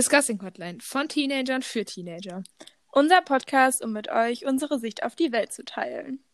[0.00, 2.42] Discussing Hotline von Teenagern für Teenager.
[2.90, 6.24] Unser Podcast, um mit euch unsere Sicht auf die Welt zu teilen.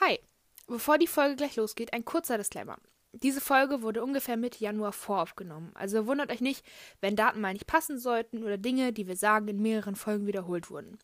[0.00, 0.20] Hi,
[0.68, 2.78] bevor die Folge gleich losgeht, ein kurzer Disclaimer.
[3.10, 6.64] Diese Folge wurde ungefähr Mitte Januar voraufgenommen, also wundert euch nicht,
[7.00, 10.70] wenn Daten mal nicht passen sollten oder Dinge, die wir sagen, in mehreren Folgen wiederholt
[10.70, 10.98] wurden.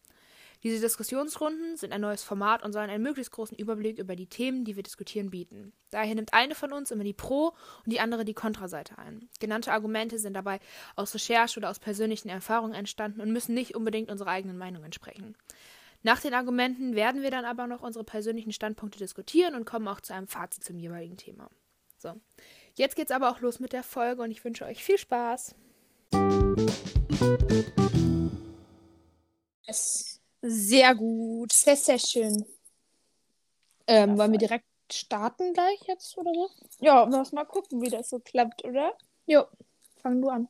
[0.64, 4.64] Diese Diskussionsrunden sind ein neues Format und sollen einen möglichst großen Überblick über die Themen,
[4.64, 5.74] die wir diskutieren, bieten.
[5.90, 7.52] Daher nimmt eine von uns immer die Pro-
[7.84, 9.28] und die andere die Kontraseite ein.
[9.40, 10.60] Genannte Argumente sind dabei
[10.96, 15.36] aus Recherche oder aus persönlichen Erfahrungen entstanden und müssen nicht unbedingt unserer eigenen Meinung entsprechen.
[16.02, 20.00] Nach den Argumenten werden wir dann aber noch unsere persönlichen Standpunkte diskutieren und kommen auch
[20.00, 21.50] zu einem Fazit zum jeweiligen Thema.
[21.98, 22.18] So,
[22.74, 25.54] jetzt geht's aber auch los mit der Folge und ich wünsche euch viel Spaß.
[29.66, 30.13] Es
[30.46, 31.52] Sehr gut.
[31.52, 32.44] sehr, sehr schön.
[33.86, 36.50] Ähm, wollen wir direkt starten gleich jetzt oder so?
[36.80, 38.92] Ja, lass mal gucken, wie das so klappt, oder?
[39.24, 39.46] Jo,
[40.02, 40.48] fang du an.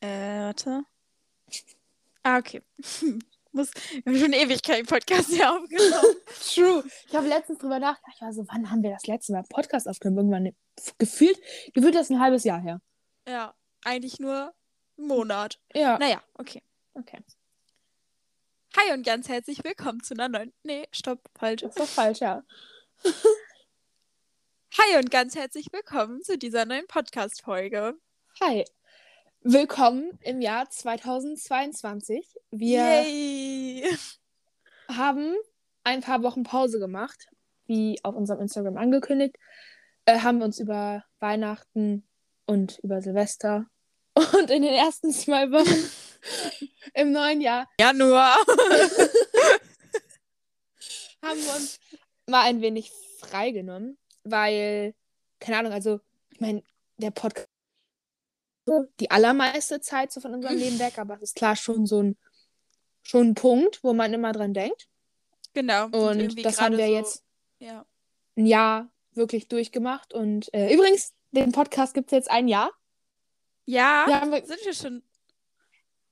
[0.00, 0.84] Äh, warte.
[2.22, 2.62] Ah, okay.
[3.52, 3.72] Muss,
[4.04, 6.16] wir haben schon ewig keinen Podcast mehr aufgenommen.
[6.54, 6.84] True.
[7.08, 8.14] Ich habe letztens drüber nachgedacht.
[8.14, 10.32] Ich war so, wann haben wir das letzte Mal Podcast aufgenommen?
[10.32, 10.56] Irgendwann
[10.96, 11.38] gefühlt,
[11.74, 12.80] gefühlt das ein halbes Jahr her.
[13.28, 14.54] ja, eigentlich nur
[14.96, 15.60] einen Monat.
[15.74, 15.98] Ja.
[15.98, 16.62] Naja, okay.
[16.94, 17.22] Okay.
[18.76, 20.52] Hi und ganz herzlich willkommen zu einer neuen.
[20.64, 21.62] Nee, stopp, falsch.
[21.62, 22.42] Das war falsch, ja.
[23.04, 27.94] Hi und ganz herzlich willkommen zu dieser neuen Podcast-Folge.
[28.40, 28.64] Hi.
[29.42, 32.26] Willkommen im Jahr 2022.
[32.50, 33.96] Wir Yay!
[34.88, 35.36] haben
[35.84, 37.28] ein paar Wochen Pause gemacht,
[37.66, 39.36] wie auf unserem Instagram angekündigt.
[40.06, 42.04] Äh, haben uns über Weihnachten
[42.46, 43.66] und über Silvester
[44.14, 45.90] und in den ersten zwei Wochen
[46.94, 48.36] im neuen Jahr Januar.
[51.22, 51.78] haben wir uns
[52.26, 54.94] mal ein wenig freigenommen, weil,
[55.38, 56.62] keine Ahnung, also, ich meine,
[56.96, 57.48] der Podcast
[58.66, 62.02] so die allermeiste Zeit so von unserem Leben weg, aber es ist klar schon so
[62.02, 62.16] ein,
[63.02, 64.88] schon ein Punkt, wo man immer dran denkt.
[65.54, 65.86] Genau.
[65.86, 67.24] Und das haben wir so, jetzt
[67.58, 67.84] Ja.
[68.36, 70.14] ein Jahr wirklich durchgemacht.
[70.14, 72.70] Und äh, übrigens, den Podcast gibt es jetzt ein Jahr.
[73.64, 75.02] Ja, Wir haben, sind wir schon.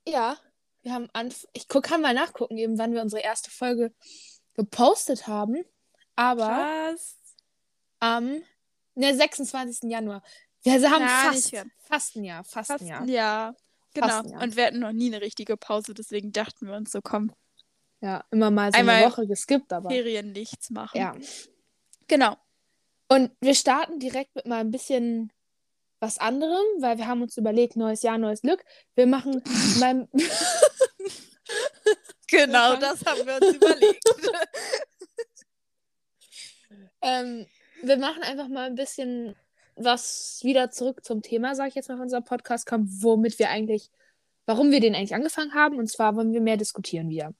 [0.08, 0.36] Ja,
[0.82, 3.92] wir haben Anf ich guck, kann mal nachgucken, eben wann wir unsere erste Folge
[4.54, 5.64] gepostet haben.
[6.16, 7.16] Aber Krass.
[8.00, 8.42] am
[8.94, 9.90] ne, 26.
[9.90, 10.22] Januar.
[10.62, 13.00] Wir also haben Ja, fast, fast ein Jahr, fast, Fast ein Jahr.
[13.02, 13.56] ein Jahr.
[13.94, 14.06] Genau.
[14.08, 14.42] Fast ein Jahr.
[14.42, 17.32] Und wir hatten noch nie eine richtige Pause, deswegen dachten wir uns so, komm,
[18.00, 20.98] Ja, immer mal so Einmal eine Woche geskippt, aber Ferien nichts machen.
[20.98, 21.14] ja.
[22.08, 22.36] Genau.
[23.08, 25.32] Und wir starten direkt mit mal ein bisschen
[26.00, 28.64] was anderem, weil wir haben uns überlegt, neues Jahr, neues Glück.
[28.94, 29.42] Wir machen
[29.78, 30.08] mal
[32.28, 34.04] Genau, das haben wir uns überlegt.
[37.00, 37.46] Ähm,
[37.80, 39.36] wir machen einfach mal ein bisschen
[39.76, 43.50] was wieder zurück zum Thema, sage ich jetzt mal, von unserem Podcast kommt, womit wir
[43.50, 43.92] eigentlich,
[44.46, 45.78] warum wir den eigentlich angefangen haben.
[45.78, 47.34] Und zwar wollen wir mehr diskutieren wieder.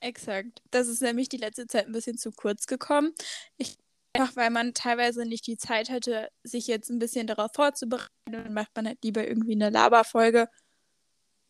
[0.00, 0.60] Exakt.
[0.70, 3.14] Das ist nämlich die letzte Zeit ein bisschen zu kurz gekommen.
[3.56, 3.78] Ich
[4.14, 8.08] einfach, weil man teilweise nicht die Zeit hatte, sich jetzt ein bisschen darauf vorzubereiten.
[8.30, 10.48] Dann macht man halt lieber irgendwie eine Laberfolge.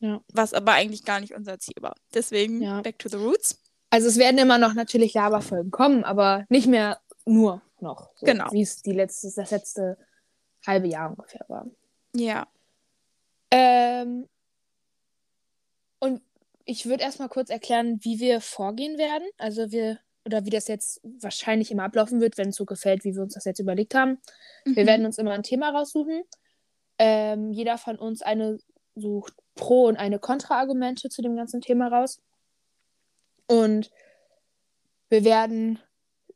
[0.01, 0.23] Ja.
[0.33, 1.95] Was aber eigentlich gar nicht unser Ziel war.
[2.15, 2.81] Deswegen Ja.
[2.81, 3.61] back to the roots.
[3.91, 8.11] Also es werden immer noch natürlich Laberfolgen kommen, aber nicht mehr nur noch.
[8.17, 8.51] So, Genau.
[8.53, 9.99] Wie es die letzte, das letzte
[10.67, 11.67] halbe Jahr ungefähr war.
[12.15, 12.47] Ja.
[13.51, 14.29] Ähm,
[15.99, 16.23] und
[16.65, 19.27] ich würde erstmal kurz erklären, wie wir vorgehen werden.
[19.39, 19.99] Also wir,
[20.31, 23.35] oder wie das jetzt wahrscheinlich immer ablaufen wird, wenn es so gefällt, wie wir uns
[23.35, 24.19] das jetzt überlegt haben.
[24.65, 24.87] Wir Mhm.
[24.87, 26.23] werden uns immer ein Thema raussuchen.
[26.99, 28.59] Ähm, jeder von uns eine
[28.95, 32.21] sucht Pro- und eine Kontra-Argumente zu dem ganzen Thema raus.
[33.47, 33.91] Und
[35.09, 35.79] wir werden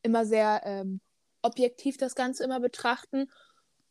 [0.03, 1.01] immer sehr ähm,
[1.43, 3.31] objektiv das Ganze immer betrachten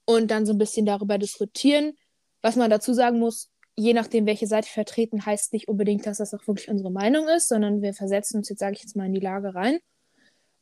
[0.06, 1.94] und dann so ein bisschen darüber diskutieren.
[2.42, 6.18] Was man dazu sagen muss, je nachdem, welche Seite wir vertreten, heißt nicht unbedingt, dass
[6.18, 9.06] das auch wirklich unsere Meinung ist, sondern wir versetzen uns jetzt, sage ich jetzt mal,
[9.06, 9.80] in die Lage rein.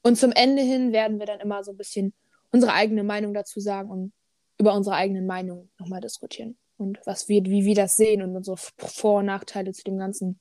[0.03, 2.13] Und zum Ende hin werden wir dann immer so ein bisschen
[2.51, 4.13] unsere eigene Meinung dazu sagen und
[4.57, 6.57] über unsere eigenen Meinungen nochmal diskutieren.
[6.77, 10.39] Und was wir, wie wir das sehen und unsere Vor- und Nachteile zu dem Ganzen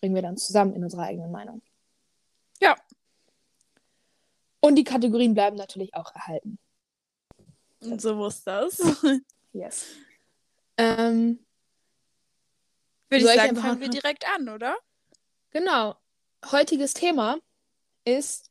[0.00, 1.62] bringen wir dann zusammen in unserer eigenen Meinung.
[2.60, 2.76] Ja.
[4.60, 6.58] Und die Kategorien bleiben natürlich auch erhalten.
[7.80, 8.80] Und so muss das.
[9.56, 9.86] Yes.
[10.76, 11.38] Ähm,
[13.08, 14.76] Würde ich sagen, fangen wir direkt an, oder?
[15.52, 15.94] genau.
[16.50, 17.38] Heutiges Thema
[18.04, 18.50] ist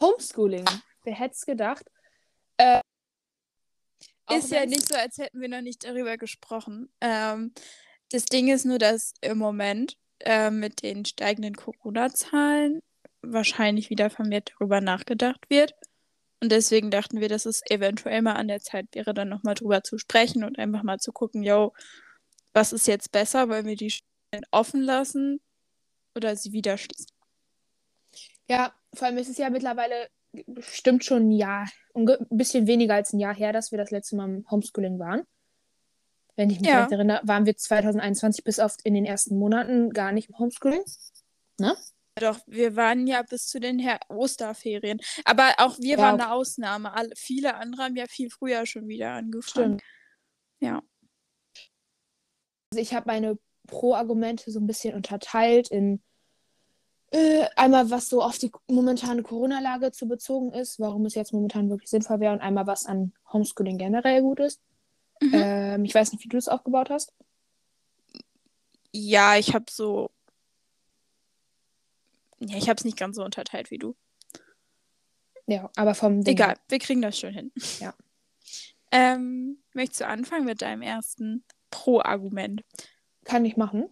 [0.00, 0.64] Homeschooling.
[1.04, 1.84] Wer hätte es gedacht?
[2.58, 2.80] Äh,
[4.30, 6.90] Ist ja nicht so, als hätten wir noch nicht darüber gesprochen.
[7.00, 7.52] Ähm,
[8.10, 12.80] das Ding ist nur, dass im Moment äh, mit den steigenden Corona-Zahlen
[13.22, 15.74] wahrscheinlich wieder vermehrt darüber nachgedacht wird.
[16.40, 19.54] Und Und deswegen dachten wir, dass es eventuell mal an der Zeit wäre, dann nochmal
[19.54, 21.72] drüber zu sprechen und einfach mal zu gucken, yo,
[22.52, 23.48] was ist jetzt besser?
[23.48, 25.40] Wollen wir die Schulen offen lassen
[26.14, 27.08] oder sie wieder schließen?
[28.48, 30.08] Ja, vor allem ist es ja mittlerweile
[30.46, 34.16] bestimmt schon ein Jahr, ein bisschen weniger als ein Jahr her, dass wir das letzte
[34.16, 35.22] Mal im Homeschooling waren.
[36.36, 36.80] Wenn ich mich Ja.
[36.82, 40.82] recht erinnere, waren wir 2021 bis auf in den ersten Monaten gar nicht im Homeschooling.
[41.58, 41.74] Ne?
[42.20, 45.00] Doch, wir waren ja bis zu den Her Osterferien.
[45.24, 46.24] Aber auch wir Ja, waren okay.
[46.24, 46.92] eine Ausnahme.
[46.94, 49.78] Alle, viele andere haben ja viel früher schon wieder angefangen.
[49.78, 49.82] Stimmt.
[50.60, 50.82] Ja.
[52.72, 56.02] Also ich habe meine Pro-Argumente so ein bisschen unterteilt in
[57.16, 61.70] äh, einmal, was so auf die momentane Corona-Lage zu bezogen ist, warum es jetzt momentan
[61.70, 64.60] wirklich sinnvoll wäre und einmal, was an Homeschooling generell gut ist.
[65.20, 65.30] Mhm.
[65.32, 67.14] Ähm, ich weiß nicht, wie du es aufgebaut hast.
[68.92, 70.10] Ja, ich habe so.
[72.38, 73.96] Ja, ich habe es nicht ganz so unterteilt wie du.
[75.46, 76.34] Ja, aber vom Ding.
[76.34, 77.52] Egal, wir kriegen das schon hin.
[77.80, 77.94] Ja.
[78.92, 82.62] Ähm, möchtest du anfangen mit deinem ersten Pro-Argument?
[83.24, 83.90] Kann ich machen.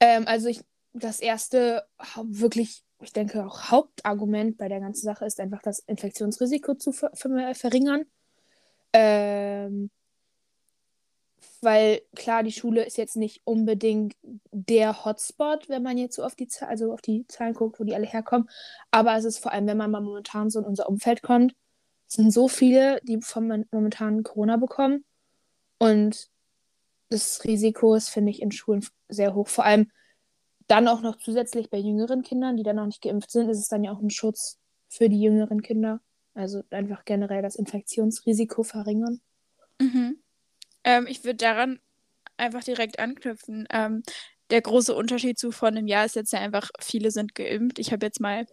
[0.00, 0.60] Ähm, also ich,
[1.02, 1.84] das erste
[2.16, 7.10] wirklich, ich denke auch Hauptargument bei der ganzen Sache ist einfach das Infektionsrisiko zu ver
[7.14, 8.04] ver verringern.
[8.92, 9.90] Ähm,
[11.60, 14.14] weil klar, die Schule ist jetzt nicht unbedingt
[14.52, 17.94] der Hotspot, wenn man jetzt so auf die, also auf die Zahlen guckt, wo die
[17.94, 18.48] alle herkommen.
[18.90, 21.54] Aber es ist vor allem, wenn man mal momentan so in unser Umfeld kommt,
[22.06, 25.04] sind so viele, die vom momentanen Corona bekommen.
[25.78, 26.28] Und
[27.08, 29.48] das Risiko ist, finde ich, in Schulen sehr hoch.
[29.48, 29.90] Vor allem
[30.66, 33.68] dann auch noch zusätzlich bei jüngeren Kindern, die dann noch nicht geimpft sind, ist es
[33.68, 34.58] dann ja auch ein Schutz
[34.88, 36.00] für die jüngeren Kinder.
[36.34, 39.20] Also einfach generell das Infektionsrisiko verringern.
[39.80, 40.18] Mhm.
[40.84, 41.80] Ähm, ich würde daran
[42.36, 43.66] einfach direkt anknüpfen.
[43.70, 44.02] Ähm,
[44.50, 47.78] der große Unterschied zu vor einem Jahr ist jetzt ja einfach, viele sind geimpft.
[47.78, 48.46] Ich habe jetzt mal ein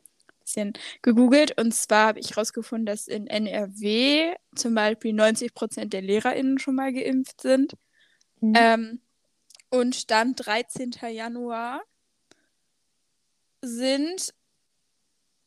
[0.43, 6.01] bisschen gegoogelt und zwar habe ich herausgefunden, dass in NRW zum Beispiel 90 Prozent der
[6.01, 7.73] LehrerInnen schon mal geimpft sind.
[8.39, 8.53] Mhm.
[8.55, 9.01] Ähm,
[9.69, 10.91] und Stand 13.
[11.11, 11.81] Januar
[13.63, 14.33] sind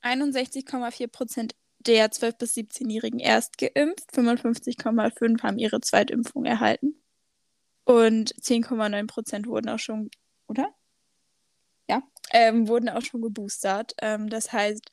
[0.02, 6.94] 61,4 Prozent der 12- bis 17-Jährigen erst geimpft, 55,5 haben ihre Zweitimpfung erhalten
[7.84, 10.10] und 10,9 Prozent wurden auch schon,
[10.48, 10.74] oder?
[11.88, 12.02] Ja,
[12.32, 13.94] ähm, wurden auch schon geboostert.
[14.02, 14.90] Ähm, das heißt,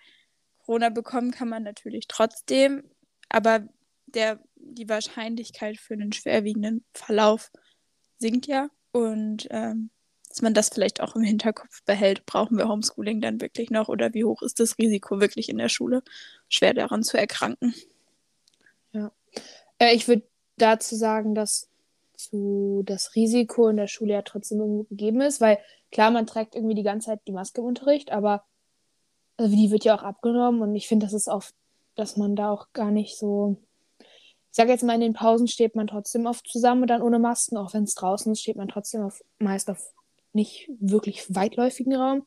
[0.59, 2.83] Corona bekommen kann man natürlich trotzdem,
[3.29, 3.67] aber
[4.05, 7.51] der, die Wahrscheinlichkeit für einen schwerwiegenden Verlauf
[8.19, 9.89] sinkt ja und ähm,
[10.33, 14.15] dass man das vielleicht auch im Hinterkopf behält, brauchen wir Homeschooling dann wirklich noch oder
[14.15, 16.01] wie hoch ist das Risiko wirklich in der Schule,
[16.49, 17.75] schwer daran zu erkranken?
[19.77, 20.23] Äh, ich würde
[20.57, 21.69] dazu sagen, dass
[22.15, 25.59] zu das Risiko in der Schule ja trotzdem irgendwo gegeben ist, weil
[25.91, 28.43] klar, man trägt irgendwie die ganze Zeit die Maske im Unterricht, aber
[29.37, 31.53] also die wird ja auch abgenommen und ich finde, das ist oft,
[31.93, 33.57] dass man da auch gar nicht so.
[33.99, 37.19] Ich sage jetzt mal, in den Pausen steht man trotzdem oft zusammen und dann ohne
[37.19, 39.93] Masken, auch wenn es draußen ist, steht man trotzdem auf, meist auf
[40.33, 42.25] nicht wirklich weitläufigen Raum.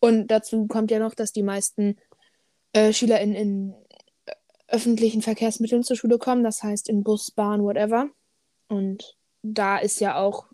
[0.00, 1.96] Und dazu kommt ja noch, dass die meisten
[2.72, 3.74] äh, Schüler in, in
[4.68, 8.08] öffentlichen Verkehrsmitteln zur Schule kommen, das heißt in Bus, Bahn, whatever.
[8.68, 10.46] Und da ist ja auch,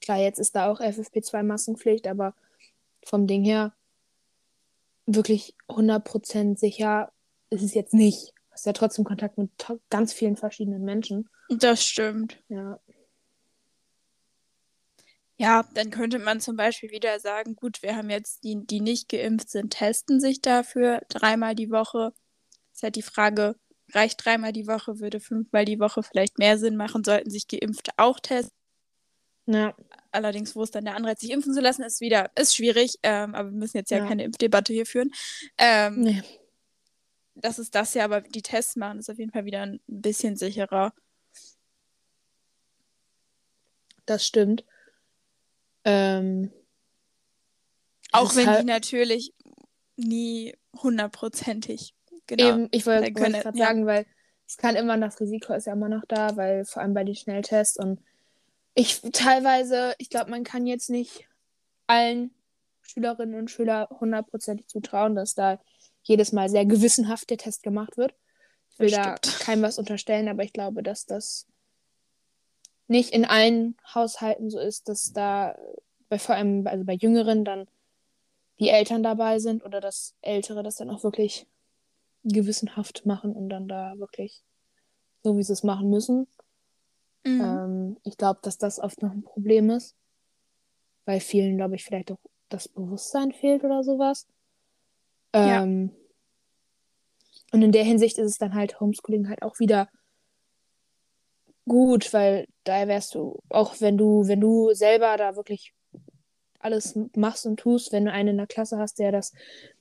[0.00, 2.34] klar, jetzt ist da auch FFP2-Maskenpflicht, aber
[3.04, 3.72] vom Ding her
[5.06, 7.10] wirklich 100% sicher
[7.50, 8.28] ist es jetzt nicht.
[8.30, 9.50] Du hast ja trotzdem Kontakt mit
[9.90, 11.28] ganz vielen verschiedenen Menschen.
[11.48, 12.38] Das stimmt.
[12.48, 12.78] Ja.
[15.42, 19.08] Ja, dann könnte man zum Beispiel wieder sagen, gut, wir haben jetzt die, die nicht
[19.08, 22.12] geimpft sind, testen sich dafür dreimal die Woche.
[22.72, 23.56] Ist halt die Frage,
[23.92, 27.90] reicht dreimal die Woche, würde fünfmal die Woche vielleicht mehr Sinn machen, sollten sich Geimpfte
[27.96, 28.56] auch testen.
[29.46, 29.74] Ja,
[30.12, 33.34] Allerdings, wo ist dann der Anreiz, sich impfen zu lassen, ist wieder, ist schwierig, ähm,
[33.34, 34.06] aber wir müssen jetzt ja, Ja.
[34.06, 35.10] keine Impfdebatte hier führen.
[35.58, 36.22] Ähm, nee.
[37.34, 40.36] Das ist das ja, aber die Tests machen ist auf jeden Fall wieder ein bisschen
[40.36, 40.92] sicherer.
[44.06, 44.64] Das stimmt.
[45.84, 46.50] Ähm,
[48.12, 49.32] Auch wenn halt- die natürlich
[49.96, 51.94] nie hundertprozentig
[52.26, 52.48] genau.
[52.48, 53.66] Eben, ich wollte wollte können, gerade ja.
[53.66, 54.06] sagen, weil
[54.46, 57.14] es kann immer, das Risiko ist ja immer noch da, weil vor allem bei den
[57.14, 58.00] Schnelltests und
[58.74, 61.26] ich teilweise, ich glaube, man kann jetzt nicht
[61.86, 62.30] allen
[62.80, 65.60] Schülerinnen und Schülern hundertprozentig zutrauen, dass da
[66.02, 68.14] jedes Mal sehr gewissenhaft der Test gemacht wird.
[68.70, 69.40] Ich will Das da stimmt.
[69.40, 71.46] keinem was unterstellen, aber ich glaube, dass das
[72.88, 75.56] nicht in allen Haushalten so ist, dass da
[76.08, 77.66] bei vor allem, also bei Jüngeren dann
[78.58, 81.46] die Eltern dabei sind oder dass Ältere das dann auch wirklich
[82.24, 84.42] gewissenhaft machen und dann da wirklich
[85.24, 86.26] so, wie sie es machen müssen.
[87.24, 87.40] Mhm.
[87.40, 89.96] Ähm, ich glaube, dass das oft noch ein Problem ist,
[91.04, 94.26] weil vielen, glaube ich, vielleicht auch das Bewusstsein fehlt oder sowas.
[95.34, 95.62] Ja.
[95.62, 95.90] Ähm,
[97.52, 99.88] Und in der Hinsicht ist es dann halt Homeschooling halt auch wieder
[101.66, 105.74] gut, weil da wärst du, auch wenn du, wenn du selber da wirklich
[106.58, 109.32] alles machst und tust, wenn du einen in der Klasse hast, der das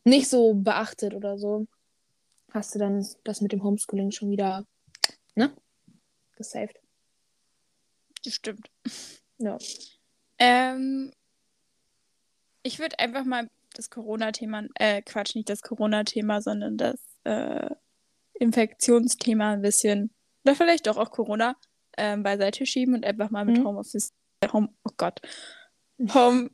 [0.03, 1.67] nicht so beachtet oder so,
[2.51, 4.65] hast du dann das mit dem Homeschooling schon wieder,
[5.35, 5.55] ne?
[6.35, 6.79] Gesaved.
[8.23, 8.69] Das stimmt.
[9.37, 9.57] Ja.
[10.39, 11.11] Ähm,
[12.63, 17.69] ich würde einfach mal das Corona-Thema, äh, Quatsch, nicht das Corona-Thema, sondern das äh,
[18.33, 21.55] Infektionsthema ein bisschen, oder vielleicht doch auch Corona,
[22.01, 23.67] ähm, beiseite schieben und einfach mal mit mhm.
[23.67, 24.11] Homeoffice,
[24.51, 25.21] Home, oh Gott,
[25.99, 26.49] Homeschooling,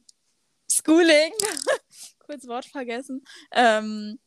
[2.20, 3.24] kurz Wort vergessen,
[3.54, 4.20] ähm,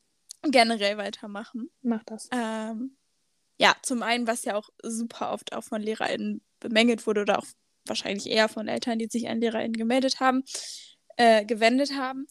[0.43, 1.71] generell weitermachen.
[1.83, 2.29] Mach das.
[2.33, 2.97] Ähm,
[3.59, 7.47] ja, zum einen, was ja auch super oft auch von LehrerInnen bemängelt wurde oder auch
[7.87, 10.43] wahrscheinlich eher von Eltern, die sich an LehrerInnen gemeldet haben,
[11.17, 12.27] äh, gewendet haben.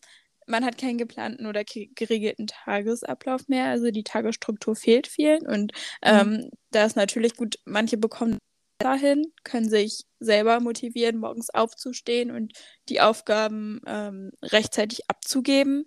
[0.48, 6.29] Man hat keinen geplanten oder geregelten Tagesablauf mehr, also die Tagesstruktur fehlt vielen und ähm,
[6.29, 6.50] mhm.
[6.72, 8.39] da ist natürlich gut, manche bekommen
[8.80, 12.54] dahin, können sich selber motivieren, morgens aufzustehen und
[12.90, 15.86] die Aufgaben ähm, rechtzeitig abzugeben.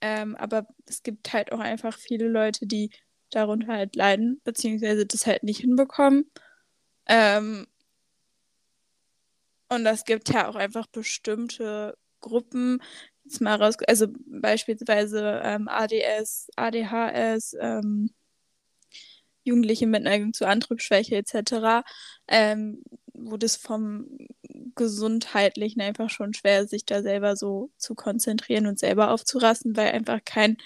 [0.00, 2.90] Ähm, aber es gibt halt auch einfach viele Leute, die
[3.30, 6.30] darunter halt leiden, beziehungsweise das halt nicht hinbekommen.
[7.06, 7.66] Ähm,
[9.68, 12.80] und es gibt ja auch einfach bestimmte Gruppen,
[13.24, 18.10] jetzt mal raus, also beispielsweise ADS, ADHS, ähm,
[19.44, 21.84] Jugendliche mit Neigung zu Antriebsschwäche etc.,
[22.28, 22.82] ähm,
[23.12, 24.06] wo das vom
[24.74, 30.20] Gesundheitlichen einfach schon schwer sich da selber so zu konzentrieren und selber aufzurassen, weil einfach
[30.24, 30.56] kein,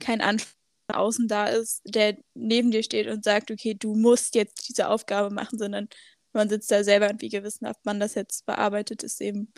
[0.00, 0.52] kein Anspruch
[0.92, 5.34] außen da ist, der neben dir steht und sagt, okay, du musst jetzt diese Aufgabe
[5.34, 5.88] machen, sondern
[6.32, 9.52] man sitzt da selber und wie gewissenhaft man das jetzt bearbeitet, ist eben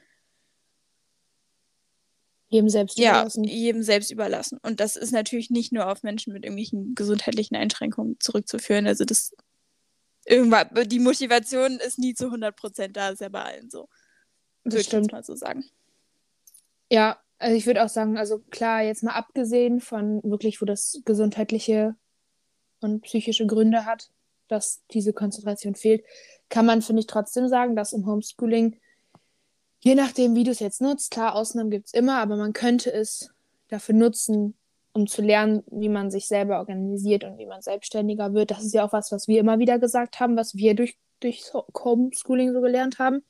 [2.48, 3.44] jedem selbst überlassen.
[3.44, 4.58] Ja, jedem selbst überlassen.
[4.62, 8.86] Und das ist natürlich nicht nur auf Menschen mit irgendwelchen gesundheitlichen Einschränkungen zurückzuführen.
[8.86, 9.34] Also das
[10.24, 13.88] irgendwann, die Motivation ist nie zu 100% da, ist ja bei allen so.
[14.64, 15.64] Würde ich mal so sagen.
[16.90, 21.00] Ja, also ich würde auch sagen, also klar, jetzt mal abgesehen von wirklich, wo das
[21.04, 21.94] gesundheitliche
[22.80, 24.10] und psychische Gründe hat,
[24.48, 26.04] dass diese Konzentration fehlt,
[26.48, 28.78] kann man, finde ich, trotzdem sagen, dass im Homeschooling,
[29.80, 32.92] je nachdem, wie du es jetzt nutzt, klar, Ausnahmen gibt es immer, aber man könnte
[32.92, 33.30] es
[33.68, 34.54] dafür nutzen,
[34.92, 38.50] um zu lernen, wie man sich selber organisiert und wie man selbstständiger wird.
[38.50, 41.52] Das ist ja auch was, was wir immer wieder gesagt haben, was wir durch, durch
[41.52, 43.22] Homeschooling so gelernt haben.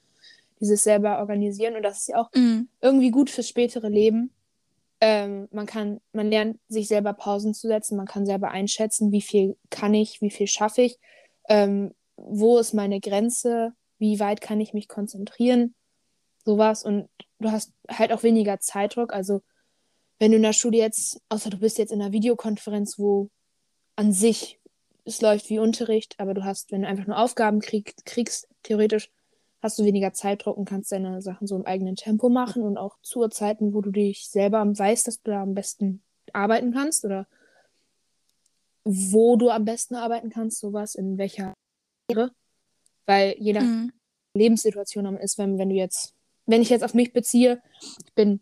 [0.60, 1.74] Dieses selber organisieren.
[1.74, 2.68] Und das ist ja auch mhm.
[2.80, 4.30] irgendwie gut fürs spätere Leben.
[5.00, 9.20] Ähm, man kann, man lernt, sich selber Pausen zu setzen, man kann selber einschätzen, wie
[9.20, 10.98] viel kann ich, wie viel schaffe ich.
[11.48, 15.74] Ähm, wo ist meine Grenze, wie weit kann ich mich konzentrieren,
[16.46, 16.82] sowas.
[16.82, 19.12] Und du hast halt auch weniger Zeitdruck.
[19.12, 19.42] Also
[20.18, 23.28] wenn du in der Schule jetzt, außer du bist jetzt in einer Videokonferenz, wo
[23.96, 24.58] an sich
[25.04, 29.10] es läuft wie Unterricht, aber du hast, wenn du einfach nur Aufgaben krieg, kriegst, theoretisch
[29.62, 32.96] hast du weniger Zeitdruck und kannst deine Sachen so im eigenen Tempo machen und auch
[33.02, 37.26] zu Zeiten, wo du dich selber weißt, dass du da am besten arbeiten kannst oder
[38.84, 41.54] wo du am besten arbeiten kannst, sowas, in welcher
[43.06, 43.92] weil je nach mhm.
[44.34, 46.14] Lebenssituation ist, wenn, wenn du jetzt,
[46.46, 47.60] wenn ich jetzt auf mich beziehe,
[48.04, 48.40] ich bin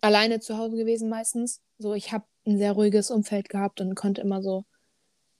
[0.00, 1.60] alleine zu Hause gewesen meistens.
[1.78, 4.64] So, ich habe ein sehr ruhiges Umfeld gehabt und konnte immer so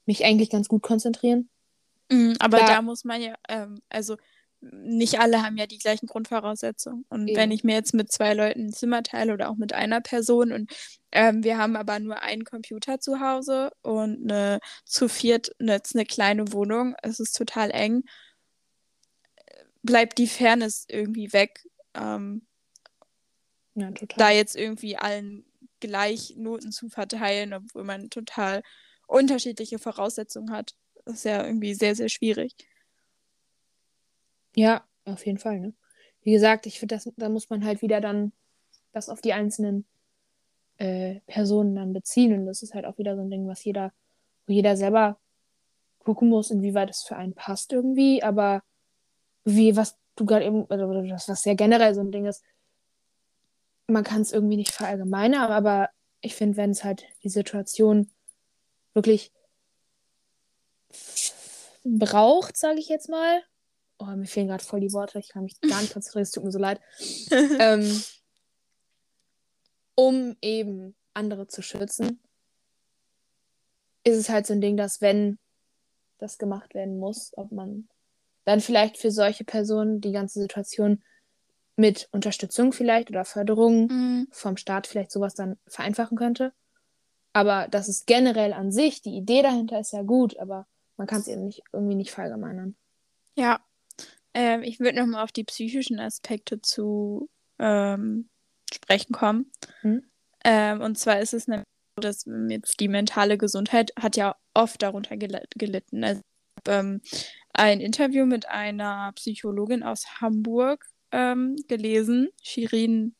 [0.06, 1.48] mich eigentlich ganz gut konzentrieren.
[2.10, 4.16] Mhm, aber da, da, muss man ja, ähm, also
[4.60, 7.04] nicht alle haben ja die gleichen Grundvoraussetzungen.
[7.08, 7.36] Und eben.
[7.36, 10.52] wenn ich mir jetzt mit zwei Leuten ein Zimmer teile oder auch mit einer Person
[10.52, 10.72] und
[11.10, 16.04] ähm, wir haben aber nur einen Computer zu Hause und eine, zu viert eine, eine
[16.04, 18.04] kleine Wohnung, es ist total eng,
[19.82, 21.66] bleibt die Fairness irgendwie weg.
[21.94, 22.46] Ähm,
[23.74, 24.18] ja, total.
[24.18, 25.44] Da jetzt irgendwie allen
[25.80, 28.62] gleich Noten zu verteilen, obwohl man total
[29.06, 30.74] unterschiedliche Voraussetzungen hat,
[31.06, 32.54] ist ja irgendwie sehr, sehr schwierig.
[34.54, 35.60] Ja, auf jeden Fall.
[35.60, 35.74] Ne?
[36.22, 38.32] Wie gesagt, ich finde, da muss man halt wieder dann
[38.92, 39.86] das auf die einzelnen
[40.76, 42.32] äh, Personen dann beziehen.
[42.34, 43.92] Und das ist halt auch wieder so ein Ding, was jeder,
[44.46, 45.18] wo jeder selber
[45.98, 48.22] gucken muss, inwieweit es für einen passt irgendwie.
[48.22, 48.62] Aber
[49.44, 52.42] wie, was du gerade eben, also das, was sehr generell so ein Ding ist,
[53.86, 58.10] man kann es irgendwie nicht verallgemeinern, aber ich finde, wenn es halt die Situation
[58.94, 59.32] wirklich
[61.84, 63.42] braucht, sage ich jetzt mal,
[63.98, 66.44] oh, mir fehlen gerade voll die Worte, ich kann mich gar nicht konzentrieren, es tut
[66.44, 66.80] mir so leid.
[67.58, 68.02] ähm,
[69.94, 72.20] um eben andere zu schützen,
[74.04, 75.38] ist es halt so ein Ding, dass wenn
[76.18, 77.88] das gemacht werden muss, ob man
[78.44, 81.02] dann vielleicht für solche Personen die ganze Situation
[81.76, 84.28] mit Unterstützung vielleicht oder Förderung mhm.
[84.30, 86.52] vom Staat vielleicht sowas dann vereinfachen könnte.
[87.32, 91.20] Aber das ist generell an sich, die Idee dahinter ist ja gut, aber man kann
[91.20, 92.76] es eben nicht, irgendwie nicht verallgemeinern.
[93.34, 93.60] Ja.
[94.34, 98.28] Ähm, ich würde nochmal auf die psychischen Aspekte zu ähm,
[98.72, 99.50] sprechen kommen.
[99.80, 100.04] Hm?
[100.44, 104.82] Ähm, und zwar ist es nämlich so, dass jetzt die mentale Gesundheit hat ja oft
[104.82, 106.04] darunter gelitten.
[106.04, 107.00] Also, ich habe ähm,
[107.52, 113.14] ein Interview mit einer Psychologin aus Hamburg ähm, gelesen, Shirin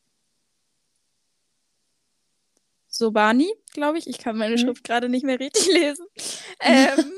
[2.89, 4.07] Sobani, glaube ich.
[4.07, 4.59] Ich kann meine mhm.
[4.59, 6.07] Schrift gerade nicht mehr richtig lesen.
[6.61, 7.13] ähm,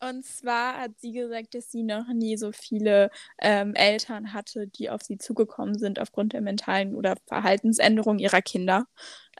[0.00, 4.90] und zwar hat sie gesagt, dass sie noch nie so viele ähm, Eltern hatte, die
[4.90, 8.86] auf sie zugekommen sind aufgrund der mentalen oder Verhaltensänderung ihrer Kinder.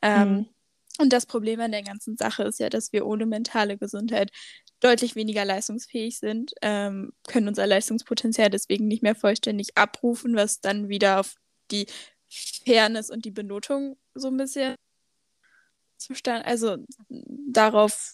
[0.03, 0.49] Ähm, mhm.
[0.99, 4.31] Und das Problem an der ganzen Sache ist ja, dass wir ohne mentale Gesundheit
[4.81, 10.89] deutlich weniger leistungsfähig sind, ähm, können unser Leistungspotenzial deswegen nicht mehr vollständig abrufen, was dann
[10.89, 11.35] wieder auf
[11.71, 11.87] die
[12.29, 14.77] Fairness und die Benotung so ein bisschen
[15.97, 16.77] zustand, also
[17.09, 18.13] darauf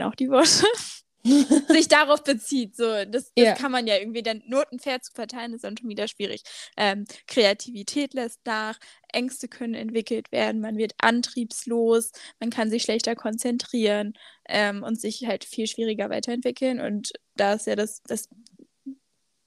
[0.00, 0.66] auch die Worte.
[1.68, 2.76] sich darauf bezieht.
[2.76, 3.54] So, das, das yeah.
[3.54, 6.42] kann man ja irgendwie dann Noten fair zu verteilen, ist dann schon wieder schwierig.
[6.76, 8.78] Ähm, Kreativität lässt nach,
[9.12, 12.10] Ängste können entwickelt werden, man wird antriebslos,
[12.40, 14.14] man kann sich schlechter konzentrieren
[14.48, 16.80] ähm, und sich halt viel schwieriger weiterentwickeln.
[16.80, 18.28] Und da ist ja das, das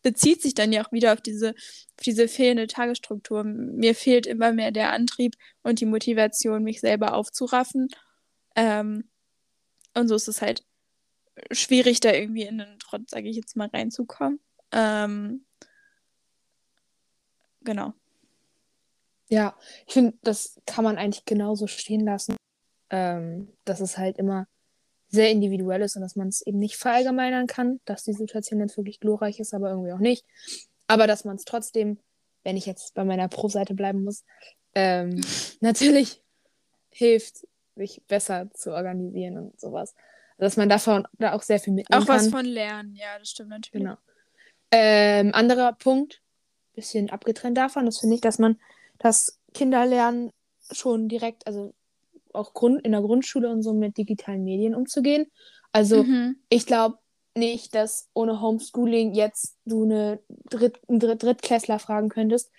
[0.01, 3.43] bezieht sich dann ja auch wieder auf diese, auf diese fehlende Tagesstruktur.
[3.43, 7.87] Mir fehlt immer mehr der Antrieb und die Motivation, mich selber aufzuraffen.
[8.55, 9.09] Ähm,
[9.95, 10.63] und so ist es halt
[11.51, 14.39] schwierig, da irgendwie in den Trott, sage ich jetzt mal, reinzukommen.
[14.71, 15.45] Ähm,
[17.61, 17.93] genau.
[19.27, 19.55] Ja,
[19.87, 22.35] ich finde, das kann man eigentlich genauso stehen lassen.
[22.91, 24.47] Ähm, dass es halt immer
[25.07, 28.77] sehr individuell ist und dass man es eben nicht verallgemeinern kann, dass die Situation jetzt
[28.77, 30.25] wirklich glorreich ist, aber irgendwie auch nicht.
[30.87, 31.97] Aber dass man es trotzdem,
[32.43, 34.23] wenn ich jetzt bei meiner Pro-Seite bleiben muss,
[34.75, 35.19] ähm,
[35.61, 36.21] natürlich
[36.89, 39.95] hilft, sich besser zu organisieren und sowas
[40.37, 42.19] dass man davon da auch sehr viel mitnehmen auch kann.
[42.19, 43.83] Auch was von lernen, ja, das stimmt natürlich.
[43.83, 43.97] Genau.
[44.71, 46.21] Ähm, anderer Punkt,
[46.73, 48.57] bisschen abgetrennt davon, das finde ich, dass man
[48.99, 50.31] das Kinderlernen
[50.71, 51.73] schon direkt, also
[52.33, 55.27] auch Grund, in der Grundschule und so mit digitalen Medien umzugehen.
[55.71, 56.37] Also mhm.
[56.49, 56.97] ich glaube
[57.35, 60.19] nicht, dass ohne Homeschooling jetzt du eine
[60.49, 62.51] Dritt, einen Dritt, Drittklässler fragen könntest,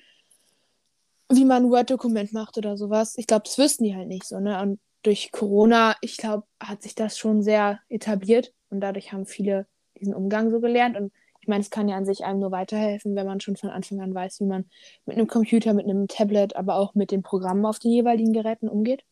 [1.30, 3.16] wie man ein Word-Dokument macht oder sowas.
[3.16, 4.60] Ich glaube, das wüssten die halt nicht so, ne?
[4.60, 9.66] Und durch Corona, ich glaube, hat sich das schon sehr etabliert und dadurch haben viele
[9.98, 10.96] diesen Umgang so gelernt.
[10.96, 13.70] Und ich meine, es kann ja an sich einem nur weiterhelfen, wenn man schon von
[13.70, 14.68] Anfang an weiß, wie man
[15.04, 18.68] mit einem Computer, mit einem Tablet, aber auch mit den Programmen auf den jeweiligen Geräten
[18.68, 19.04] umgeht.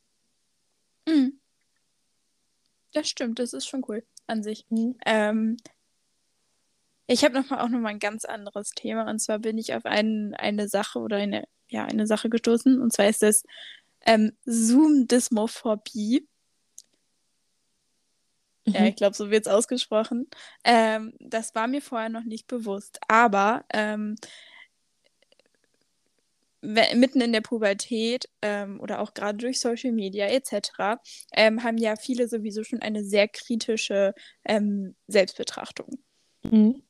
[1.07, 1.39] Mhm.
[2.93, 4.67] Das stimmt, das ist schon cool an sich.
[4.71, 4.97] Mhm.
[5.07, 5.57] Ähm,
[7.07, 9.75] ich habe noch mal auch noch mal ein ganz anderes Thema und zwar bin ich
[9.75, 13.45] auf ein, eine Sache oder eine ja eine Sache gestoßen und zwar ist das
[14.07, 16.29] ähm, Zoom-Dysmophobie.
[18.67, 18.73] Mhm.
[18.73, 20.29] Ja, ich glaube, so wird es ausgesprochen.
[20.65, 22.99] Ähm, das war mir vorher noch nicht bewusst.
[23.09, 24.17] Aber ähm,
[26.65, 30.99] mitten in der Pubertät ähm, oder auch gerade durch Social Media etc.
[31.33, 34.15] Ähm, haben ja viele sowieso schon eine sehr kritische
[34.45, 35.99] ähm, Selbstbetrachtung.
[36.43, 36.83] Mhm.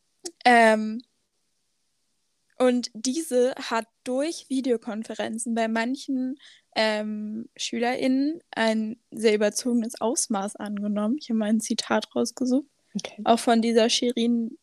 [2.56, 6.36] Und diese hat durch Videokonferenzen bei manchen
[6.76, 11.16] ähm, SchülerInnen ein sehr überzogenes Ausmaß angenommen.
[11.20, 12.66] Ich habe mal ein Zitat rausgesucht.
[12.94, 13.20] Okay.
[13.24, 14.56] Auch von dieser Shirin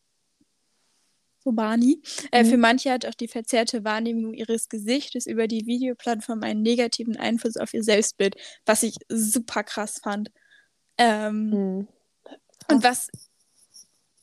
[1.44, 2.02] Sobani.
[2.32, 2.50] Äh, mhm.
[2.50, 7.58] Für manche hat auch die verzerrte Wahrnehmung ihres Gesichtes über die Videoplattform einen negativen Einfluss
[7.58, 10.32] auf ihr Selbstbild, was ich super krass fand.
[10.98, 11.88] Ähm, mhm.
[12.70, 13.10] Und was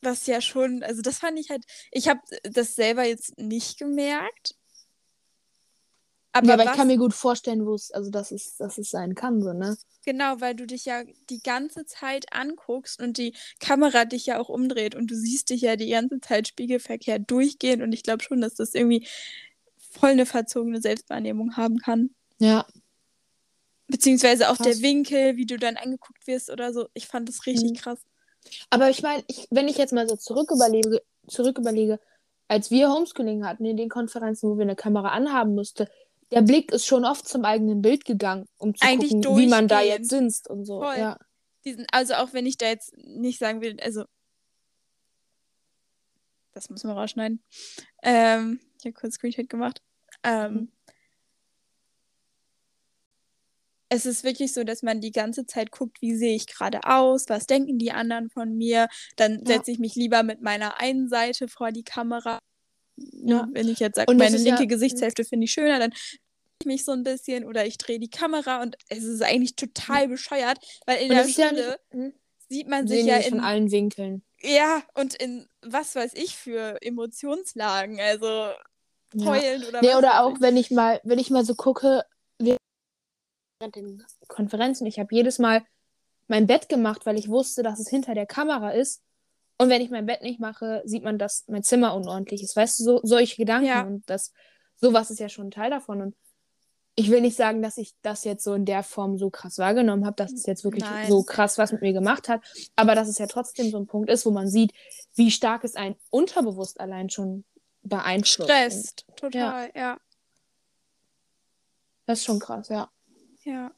[0.00, 4.54] was ja schon, also das fand ich halt, ich habe das selber jetzt nicht gemerkt.
[6.32, 8.78] Aber, ja, aber was, ich kann mir gut vorstellen, wo es, also dass es, dass
[8.78, 9.76] es sein kann, so, ne?
[10.04, 14.48] Genau, weil du dich ja die ganze Zeit anguckst und die Kamera dich ja auch
[14.48, 18.40] umdreht und du siehst dich ja die ganze Zeit spiegelverkehrt durchgehen und ich glaube schon,
[18.40, 19.06] dass das irgendwie
[19.76, 22.10] voll eine verzogene Selbstwahrnehmung haben kann.
[22.38, 22.66] Ja.
[23.88, 24.66] Beziehungsweise auch krass.
[24.66, 26.88] der Winkel, wie du dann angeguckt wirst oder so.
[26.92, 27.76] Ich fand das richtig mhm.
[27.76, 28.00] krass.
[28.70, 32.00] Aber ich meine, wenn ich jetzt mal so zurück überlege, zurück überlege,
[32.48, 35.86] als wir Homeschooling hatten, in den Konferenzen, wo wir eine Kamera anhaben mussten,
[36.30, 39.68] der Blick ist schon oft zum eigenen Bild gegangen, um zu Eigentlich gucken, wie man
[39.68, 40.80] da jetzt sitzt und so.
[40.80, 40.98] Voll.
[40.98, 41.18] Ja.
[41.64, 44.04] Diesen, also auch wenn ich da jetzt nicht sagen will, also
[46.52, 47.42] das müssen wir rausschneiden.
[48.02, 49.82] Ähm, ich habe kurz Screenshot gemacht.
[50.22, 50.72] Ähm, mhm
[53.90, 57.28] es ist wirklich so, dass man die ganze Zeit guckt, wie sehe ich gerade aus,
[57.28, 58.88] was denken die anderen von mir.
[59.16, 62.38] Dann setze ich mich lieber mit meiner einen Seite vor die Kamera.
[62.96, 63.48] Ja.
[63.52, 65.92] Wenn ich jetzt sage, meine linke ja, Gesichtshälfte finde ich schöner, dann
[66.64, 70.10] mich so ein bisschen oder ich drehe die Kamera und es ist eigentlich total Hm.
[70.10, 72.14] bescheuert, weil in Und der ja Schule nicht, hm,
[72.48, 74.22] sieht man sich ja sich von in allen Winkeln.
[74.42, 78.52] ja und in was weiß ich für Emotionslagen, also
[79.14, 79.26] Ja.
[79.26, 80.40] heulen oder Nee, was oder auch, ich.
[80.40, 82.04] wenn ich mal, wenn ich mal so gucke,
[83.58, 85.62] während den Konferenzen, ich habe jedes Mal
[86.26, 89.02] mein Bett gemacht, weil ich wusste, dass es hinter der Kamera ist.
[89.56, 92.54] Und wenn ich mein Bett nicht mache, sieht man, dass mein Zimmer unordentlich ist.
[92.54, 93.66] Weißt du, so, solche Gedanken.
[93.66, 93.82] Ja.
[93.82, 94.32] Und das,
[94.76, 96.00] sowas ist ja schon ein Teil davon.
[96.00, 96.16] Und
[96.94, 100.06] ich will nicht sagen, dass ich das jetzt so in der Form so krass wahrgenommen
[100.06, 101.08] habe, dass es jetzt wirklich Nein.
[101.08, 102.42] so krass was mit mir gemacht hat.
[102.76, 104.72] Aber dass es ja trotzdem so ein Punkt ist, wo man sieht,
[105.14, 107.44] wie stark es einen unterbewusst allein schon
[107.82, 108.40] beeinflusst.
[108.40, 109.98] Und Stresst, total, ja.
[112.06, 112.90] Das ist schon krass, ja.
[113.48, 113.72] Ja.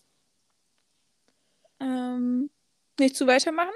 [1.79, 2.51] Ähm,
[2.99, 3.71] nicht zu weitermachen?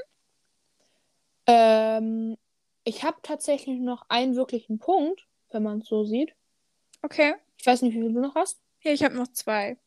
[1.46, 2.36] Ähm,
[2.82, 6.34] ich habe tatsächlich noch einen wirklichen Punkt, wenn man es so sieht.
[7.02, 7.34] Okay.
[7.58, 8.58] Ich weiß nicht, wie viel du noch hast.
[8.82, 9.78] Ja, ich habe noch zwei.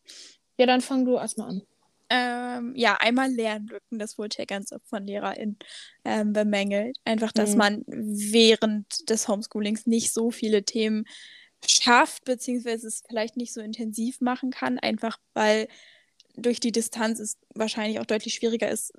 [0.57, 1.61] Ja, dann fang du erstmal an.
[2.09, 5.59] Ähm, ja, einmal Lernlücken, das wurde ja ganz oft von LehrerInnen
[6.05, 6.97] ähm, bemängelt.
[7.03, 7.57] Einfach, dass Mhm.
[7.57, 11.03] man während des Homeschoolings nicht so viele Themen
[11.67, 15.67] schafft, beziehungsweise es vielleicht nicht so intensiv machen kann, einfach weil
[16.37, 18.93] durch die Distanz es wahrscheinlich auch deutlich schwieriger ist,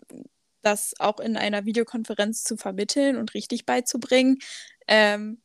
[0.63, 4.39] das auch in einer Videokonferenz zu vermitteln und richtig beizubringen.
[4.87, 5.41] Ähm,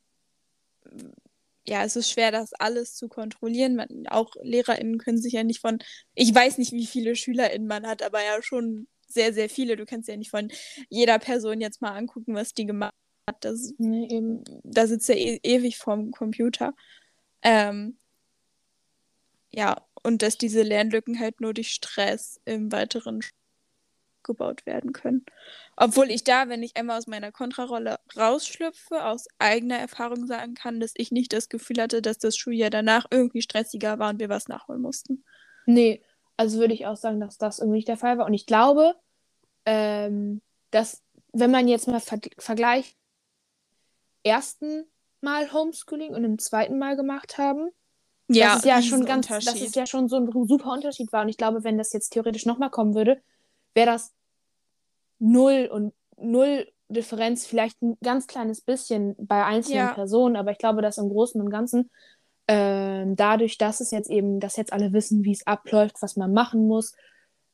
[1.66, 3.76] ja, es ist schwer, das alles zu kontrollieren.
[3.76, 5.80] Man, auch LehrerInnen können sich ja nicht von,
[6.14, 9.78] ich weiß nicht, wie viele SchülerInnen man hat, aber ja schon sehr, sehr viele.
[9.78, 10.50] Du kannst ja nicht von
[10.90, 12.94] jeder Person jetzt mal angucken, was die gemacht
[13.28, 13.46] hat.
[13.46, 14.44] Das, Nee, eben.
[14.64, 16.74] da sitzt er e ewig vorm Computer.
[17.44, 17.98] Ähm,
[19.52, 23.22] ja, und dass diese Lernlücken halt nur durch Stress im weiteren
[24.24, 25.26] gebaut werden können.
[25.76, 30.80] Obwohl ich da, wenn ich einmal aus meiner Kontrarolle rausschlüpfe, aus eigener Erfahrung sagen kann,
[30.80, 34.30] dass ich nicht das Gefühl hatte, dass das Schuljahr danach irgendwie stressiger war und wir
[34.30, 35.24] was nachholen mussten.
[35.66, 36.02] Nee,
[36.38, 38.26] also würde ich auch sagen, dass das irgendwie nicht der Fall war.
[38.26, 38.96] Und ich glaube,
[39.66, 42.98] ähm, dass, wenn man jetzt mal ver vergleicht,
[44.24, 44.86] ersten
[45.22, 47.70] Mal Homeschooling und im zweiten Mal gemacht haben,
[48.28, 49.62] Ja, das ist ja schon ganz, Riesenunterschied.
[49.62, 51.24] das ist ja schon so ein super Unterschied war.
[51.24, 53.22] Und ich glaube, wenn das jetzt theoretisch nochmal kommen würde,
[53.74, 54.14] wäre das
[55.20, 59.94] null und null Differenz, vielleicht ein ganz kleines bisschen bei einzelnen Ja.
[59.94, 61.90] Personen, aber ich glaube, dass im Großen und Ganzen
[62.48, 66.34] ähm, dadurch, dass es jetzt eben, dass jetzt alle wissen, wie es abläuft, was man
[66.34, 66.94] machen muss,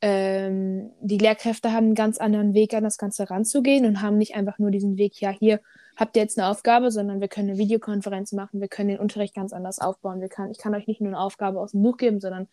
[0.01, 4.35] ähm, die Lehrkräfte haben einen ganz anderen Weg an das Ganze ranzugehen und haben nicht
[4.35, 5.59] einfach nur diesen Weg, ja, hier
[5.99, 9.35] habt ihr jetzt eine Aufgabe, sondern wir können eine Videokonferenz machen, wir können den Unterricht
[9.35, 10.21] ganz anders aufbauen.
[10.21, 12.47] Wir kann, ich kann euch nicht nur eine Aufgabe aus dem Buch geben, sondern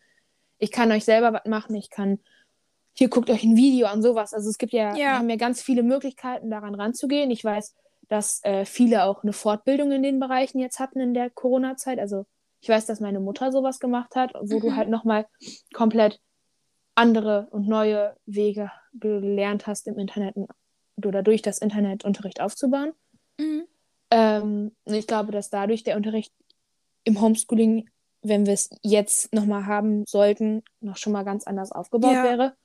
[0.59, 2.18] ich kann euch selber was machen, ich kann,
[2.94, 4.32] hier guckt euch ein Video an, sowas.
[4.35, 5.18] Also es gibt ja, Ja.
[5.18, 7.30] haben ja ganz viele Möglichkeiten, daran ranzugehen.
[7.30, 7.74] Ich weiß,
[8.09, 11.98] dass äh, viele auch eine Fortbildung in den Bereichen jetzt hatten in der Corona-Zeit.
[11.98, 12.24] Also
[12.61, 14.76] ich weiß, dass meine Mutter sowas gemacht hat, wo du Mhm.
[14.76, 15.26] halt nochmal
[15.74, 16.20] komplett
[16.94, 20.35] andere und neue Wege gelernt hast im Internet
[21.04, 22.92] oder durch das Internet Unterricht aufzubauen.
[23.38, 23.66] Mhm.
[24.11, 26.33] Ähm, ich glaube, dass dadurch der Unterricht
[27.05, 27.88] im Homeschooling,
[28.22, 32.22] wenn wir es jetzt nochmal haben sollten, noch schon mal ganz anders aufgebaut Ja.
[32.22, 32.57] wäre,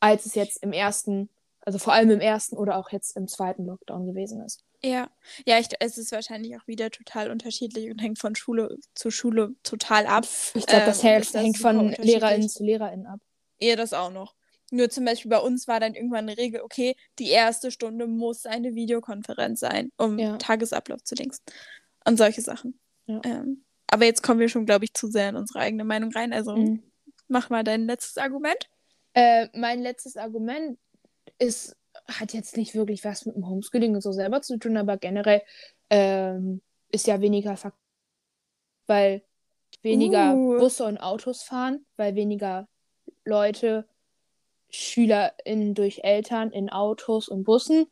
[0.00, 1.28] als es jetzt im ersten,
[1.60, 4.62] also vor allem im ersten oder auch jetzt im zweiten Lockdown gewesen ist.
[4.82, 5.10] Ja,
[5.44, 9.54] ja, ich, es ist wahrscheinlich auch wieder total unterschiedlich und hängt von Schule zu Schule
[9.62, 10.26] total ab.
[10.54, 11.90] Ich glaube, das Ähm, das hängt von.
[11.92, 13.20] LehrerInnen zu LehrerInnen ab.
[13.60, 14.34] Ja, das auch noch.
[14.70, 18.46] Nur zum Beispiel bei uns war dann irgendwann eine Regel, okay, die erste Stunde muss
[18.46, 20.36] eine Videokonferenz sein, um Ja.
[20.38, 21.42] Tagesablauf zu links.
[22.06, 22.78] Und solche Sachen.
[23.06, 23.20] Ja.
[23.24, 26.32] Ähm, aber jetzt kommen wir schon, glaube ich, zu sehr in unsere eigene Meinung rein.
[26.32, 26.82] Also Mhm.
[27.28, 28.68] mach mal dein letztes Argument.
[29.14, 30.78] Äh, mein letztes Argument
[31.38, 34.96] ist, hat jetzt nicht wirklich was mit dem Homeschooling und so selber zu tun, aber
[34.96, 35.42] generell
[35.90, 37.72] ähm, ist ja weniger Ver
[38.86, 39.22] weil
[39.82, 40.58] weniger Uh.
[40.58, 42.68] Busse und Autos fahren, weil weniger
[43.24, 43.86] Leute,
[44.70, 47.86] SchülerInnen durch Eltern in Autos und Bussen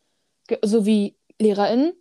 [0.63, 1.93] sowie LehrerInnen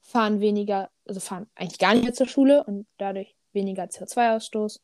[0.00, 4.80] fahren weniger, also fahren eigentlich gar nicht mehr zur Schule und dadurch weniger CO2-Ausstoß.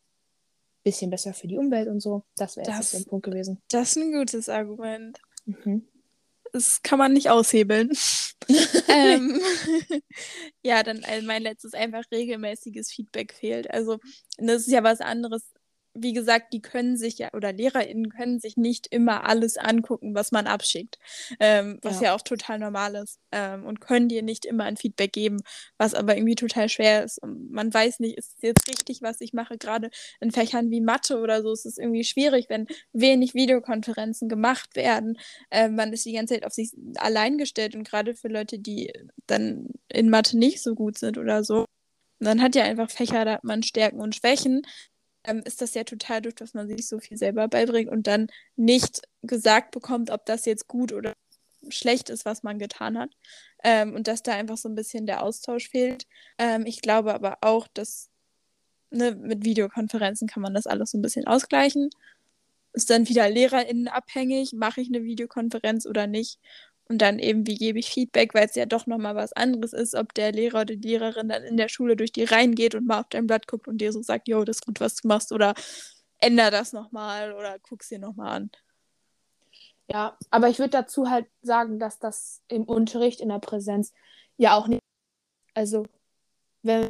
[0.83, 2.25] Bisschen besser für die Umwelt und so.
[2.37, 3.63] Das wäre jetzt ein Punkt gewesen.
[3.71, 5.19] Das ist ein gutes Argument.
[5.47, 5.89] Mhm.
[6.53, 7.91] Das kann man nicht aushebeln.
[8.89, 9.41] ähm,
[10.63, 13.71] ja, dann äh, mein letztes einfach regelmäßiges Feedback fehlt.
[13.71, 13.99] Also,
[14.37, 15.43] das ist ja was anderes.
[15.95, 20.33] Wie gesagt, die können sich ja, oder LehrerInnen können sich nicht immer alles angucken, was
[20.33, 20.99] man abschickt.
[21.41, 22.09] Ähm, was Ja.
[22.09, 22.15] ja.
[22.15, 23.19] auch total normal ist.
[23.33, 25.43] Ähm, und können dir nicht immer ein Feedback geben,
[25.79, 27.23] was aber irgendwie total schwer ist.
[27.23, 30.81] Und man weiß nicht, ist es jetzt richtig, was ich mache, gerade in Fächern wie
[30.81, 35.17] Mathe oder so, ist es irgendwie schwierig, wenn wenig Videokonferenzen gemacht werden
[35.51, 38.93] äh, man ist die ganze Zeit auf sich allein gestellt und gerade für Leute, die
[39.27, 41.67] dann in Mathe nicht so gut sind oder so,
[42.21, 44.63] man hat ja einfach Fächer, da hat man Stärken und Schwächen.
[45.25, 48.29] Ähm, ist das ja total doof, dass man sich so viel selber beibringt und dann
[48.57, 51.15] nicht gesagt bekommt, ob das jetzt gut oder
[51.71, 53.11] schlecht ist, was man getan hat.
[53.63, 56.07] Ähm, und dass da einfach so ein bisschen der Austausch fehlt.
[56.39, 58.11] Ähm, ich glaube aber auch, dass
[58.91, 61.91] ne, mit Videokonferenzen kann man das alles so ein bisschen ausgleichen.
[62.73, 66.39] Ist dann wieder LehrerInnen abhängig, mache ich eine Videokonferenz oder nicht.
[66.89, 69.95] Und dann eben, wie gebe ich Feedback, weil es ja doch nochmal was anderes ist,
[69.95, 72.87] ob der Lehrer oder die Lehrerin dann in der Schule durch die Reihen geht und
[72.87, 75.09] mal auf dein Blatt guckt und dir so sagt, jo, das ist gut, was du
[75.09, 75.55] machst, oder
[76.21, 78.51] änder das nochmal oder guck's dir nochmal an.
[79.89, 83.93] Ja, aber ich würde dazu halt sagen, dass das im Unterricht, in der Präsenz
[84.37, 84.81] ja auch nicht.
[85.55, 85.87] Also,
[86.63, 86.89] wenn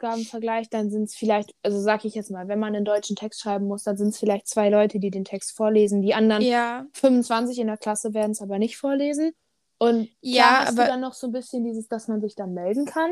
[0.00, 2.84] man Aufgaben vergleicht, dann sind es vielleicht, also sag ich jetzt mal, wenn man einen
[2.84, 6.02] deutschen Text schreiben muss, dann sind es vielleicht zwei Leute, die den Text vorlesen.
[6.02, 6.86] Die anderen ja.
[6.94, 9.32] 25 in der Klasse werden es aber nicht vorlesen.
[9.78, 12.54] Und ja, hast aber du dann noch so ein bisschen dieses, dass man sich dann
[12.54, 13.10] melden kann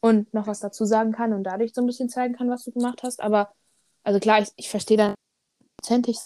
[0.00, 2.70] und noch was dazu sagen kann und dadurch so ein bisschen zeigen kann, was du
[2.70, 3.20] gemacht hast.
[3.20, 3.52] Aber,
[4.04, 5.14] also klar, ich, ich verstehe dann
[5.78, 6.18] prozentig.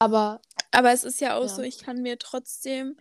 [0.00, 1.48] Aber aber es ist ja auch ja.
[1.48, 2.96] so, ich kann mir trotzdem,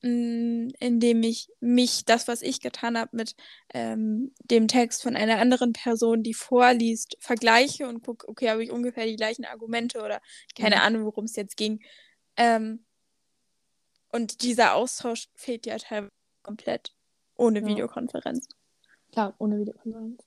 [0.00, 3.34] indem ich mich, das, was ich getan habe, mit
[3.74, 8.70] ähm, dem Text von einer anderen Person, die vorliest, vergleiche und gucke, okay, habe ich
[8.70, 10.20] ungefähr die gleichen Argumente oder
[10.56, 10.82] keine mhm.
[10.82, 11.80] Ahnung, worum es jetzt ging.
[12.36, 12.84] Ähm,
[14.12, 16.94] und dieser Austausch fehlt ja teilweise komplett
[17.36, 17.66] ohne ja.
[17.66, 18.48] Videokonferenz.
[19.12, 20.24] Klar, ohne Videokonferenz.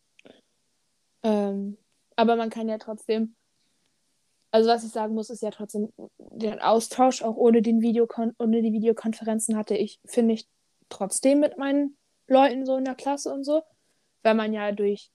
[1.23, 1.77] Ähm,
[2.15, 3.36] aber man kann ja trotzdem
[4.51, 8.61] also was ich sagen muss, ist ja trotzdem, den Austausch auch ohne, den Videokon ohne
[8.61, 10.47] die Videokonferenzen hatte ich, finde ich,
[10.89, 13.61] trotzdem mit meinen Leuten so in der Klasse und so.
[14.23, 15.09] Weil man ja durch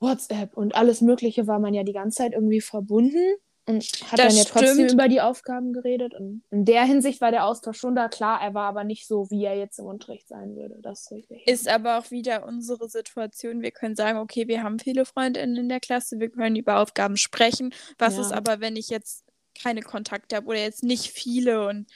[0.00, 3.36] WhatsApp und alles Mögliche war man ja die ganze Zeit irgendwie verbunden
[3.68, 4.92] und hat das dann ja trotzdem stimmt.
[4.92, 6.14] über die Aufgaben geredet.
[6.14, 8.08] Und in der Hinsicht war der Austausch schon da.
[8.08, 10.76] Klar, er war aber nicht so, wie er jetzt im Unterricht sein würde.
[10.80, 11.46] Das ist richtig.
[11.46, 13.60] Ist aber auch wieder unsere Situation.
[13.60, 17.18] Wir können sagen, okay, wir haben viele Freundinnen in der Klasse, wir können über Aufgaben
[17.18, 17.74] sprechen.
[17.98, 18.22] Was ja.
[18.22, 19.24] ist aber, wenn ich jetzt
[19.60, 21.90] keine Kontakte habe oder jetzt nicht viele und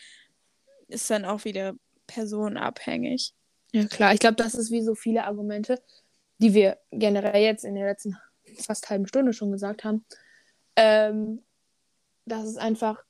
[0.88, 1.74] ist dann auch wieder
[2.06, 3.32] personenabhängig.
[3.72, 4.12] Ja, klar.
[4.12, 5.80] Ich glaube, das ist wie so viele Argumente,
[6.36, 8.18] die wir generell jetzt in der letzten
[8.58, 10.04] fast halben Stunde schon gesagt haben.
[10.76, 11.42] Ähm,
[12.24, 13.02] dass es einfach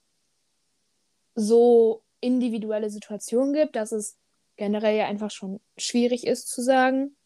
[1.34, 4.16] so individuelle Situationen gibt, dass es
[4.56, 7.16] generell ja einfach schon schwierig ist zu sagen.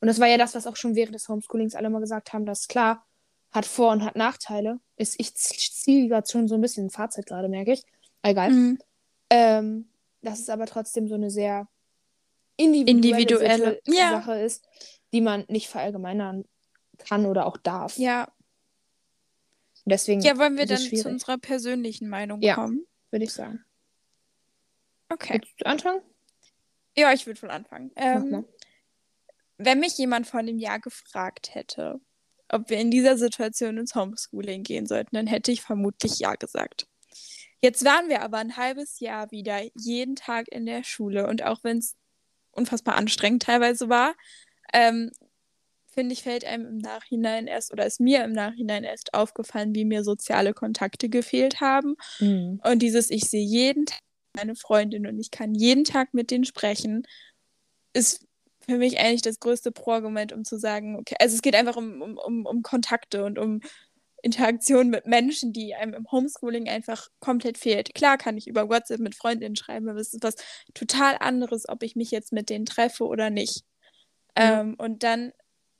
[0.00, 2.44] Und das war ja das, was auch schon während des Homeschoolings alle mal gesagt haben,
[2.44, 3.06] dass klar,
[3.50, 4.80] hat Vor- und hat Nachteile.
[4.96, 7.82] Ist, ich ziehe gerade schon so ein bisschen ein Fazit gerade, merke ich.
[8.22, 8.50] Egal.
[8.50, 8.78] Mhm.
[9.30, 9.88] Ähm,
[10.20, 11.68] dass es aber trotzdem so eine sehr
[12.56, 14.10] individuelle, individuelle ja.
[14.10, 14.66] Sache ist,
[15.12, 16.44] die man nicht verallgemeinern
[16.98, 17.96] kann oder auch darf.
[17.96, 18.28] Ja,
[19.86, 22.84] Deswegen ja, wollen wir dann zu unserer persönlichen Meinung ja, kommen?
[23.10, 23.64] Würde ich sagen.
[25.08, 25.34] Okay.
[25.34, 26.02] Willst du anfangen?
[26.96, 27.92] Ja, ich würde wohl anfangen.
[27.94, 28.44] Ähm,
[29.58, 32.00] wenn mich jemand vor einem Jahr gefragt hätte,
[32.48, 36.88] ob wir in dieser Situation ins Homeschooling gehen sollten, dann hätte ich vermutlich ja gesagt.
[37.60, 41.62] Jetzt waren wir aber ein halbes Jahr wieder jeden Tag in der Schule und auch
[41.64, 41.96] wenn es
[42.50, 44.14] unfassbar anstrengend teilweise war,
[44.72, 45.10] ähm,
[45.96, 49.86] finde ich, fällt einem im Nachhinein erst oder ist mir im Nachhinein erst aufgefallen, wie
[49.86, 51.96] mir soziale Kontakte gefehlt haben.
[52.20, 52.60] Mhm.
[52.62, 54.00] Und dieses, ich sehe jeden Tag
[54.36, 57.06] meine Freundin und ich kann jeden Tag mit denen sprechen,
[57.94, 58.26] ist
[58.60, 62.02] für mich eigentlich das größte Pro-Argument, um zu sagen, okay, also es geht einfach um,
[62.02, 63.60] um, um, um Kontakte und um
[64.22, 67.94] Interaktion mit Menschen, die einem im Homeschooling einfach komplett fehlt.
[67.94, 70.34] Klar kann ich über WhatsApp mit Freundinnen schreiben, aber es ist was
[70.74, 73.64] total anderes, ob ich mich jetzt mit denen treffe oder nicht.
[74.36, 74.42] Mhm.
[74.42, 75.32] Ähm, und dann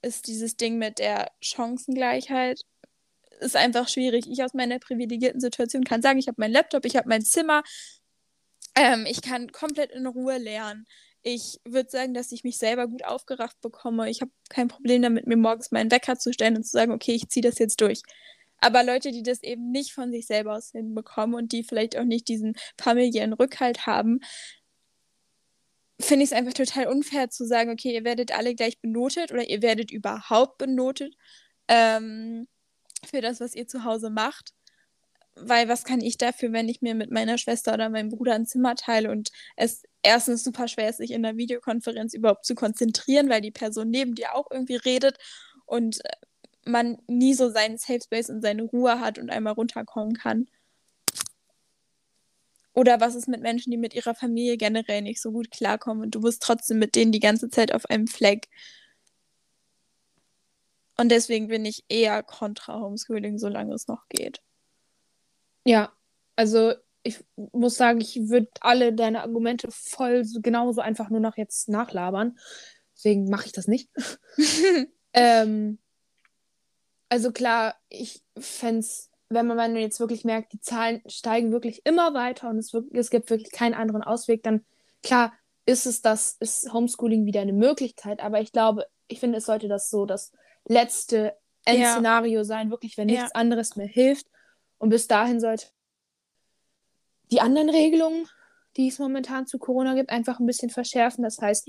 [0.02, 2.60] ist dieses Ding mit der Chancengleichheit
[3.40, 4.26] ist einfach schwierig.
[4.30, 7.62] Ich aus meiner privilegierten Situation kann sagen, ich habe meinen Laptop, ich habe mein Zimmer,
[8.74, 10.86] ähm, ich kann komplett in Ruhe lernen.
[11.22, 14.08] Ich würde sagen, dass ich mich selber gut aufgerafft bekomme.
[14.08, 17.12] Ich habe kein Problem damit, mir morgens meinen Wecker zu stellen und zu sagen, okay,
[17.12, 18.02] ich ziehe das jetzt durch.
[18.58, 22.04] Aber Leute, die das eben nicht von sich selber aus hinbekommen und die vielleicht auch
[22.04, 24.20] nicht diesen familiären Rückhalt haben,
[26.00, 29.48] finde ich es einfach total unfair zu sagen, okay, ihr werdet alle gleich benotet oder
[29.48, 31.14] ihr werdet überhaupt benotet
[31.68, 32.46] ähm,
[33.04, 34.52] für das, was ihr zu Hause macht.
[35.36, 38.46] Weil was kann ich dafür, wenn ich mir mit meiner Schwester oder meinem Bruder ein
[38.46, 43.28] Zimmer teile und es erstens super schwer ist, sich in der Videokonferenz überhaupt zu konzentrieren,
[43.28, 45.18] weil die Person neben dir auch irgendwie redet
[45.66, 46.00] und
[46.64, 50.48] man nie so seinen Safe Space und seine Ruhe hat und einmal runterkommen kann.
[52.76, 56.14] Oder was ist mit Menschen, die mit ihrer Familie generell nicht so gut klarkommen und
[56.14, 58.48] du bist trotzdem mit denen die ganze Zeit auf einem Fleck.
[60.98, 64.42] Und deswegen bin ich eher kontra Homeschooling, solange es noch geht.
[65.64, 65.92] Ja,
[66.36, 71.38] also ich muss sagen, ich würde alle deine Argumente voll so, genauso einfach nur noch
[71.38, 72.38] jetzt nachlabern.
[72.94, 73.88] Deswegen mache ich das nicht.
[75.14, 75.78] ähm,
[77.08, 81.52] Also klar, ich fände es, wenn man, wenn man jetzt wirklich merkt, die Zahlen steigen
[81.52, 84.64] wirklich immer weiter und es, wirklich, es gibt wirklich keinen anderen Ausweg, dann
[85.02, 85.32] klar
[85.64, 89.68] ist es das, ist Homeschooling wieder eine Möglichkeit, aber ich glaube, ich finde, es sollte
[89.68, 90.32] das so das
[90.64, 92.44] letzte Endszenario ja.
[92.44, 93.34] sein, wirklich, wenn nichts ja.
[93.34, 94.26] anderes mehr hilft.
[94.78, 95.66] Und bis dahin sollte
[97.30, 98.28] die anderen Regelungen,
[98.76, 101.24] die es momentan zu Corona gibt, einfach ein bisschen verschärfen.
[101.24, 101.68] Das heißt,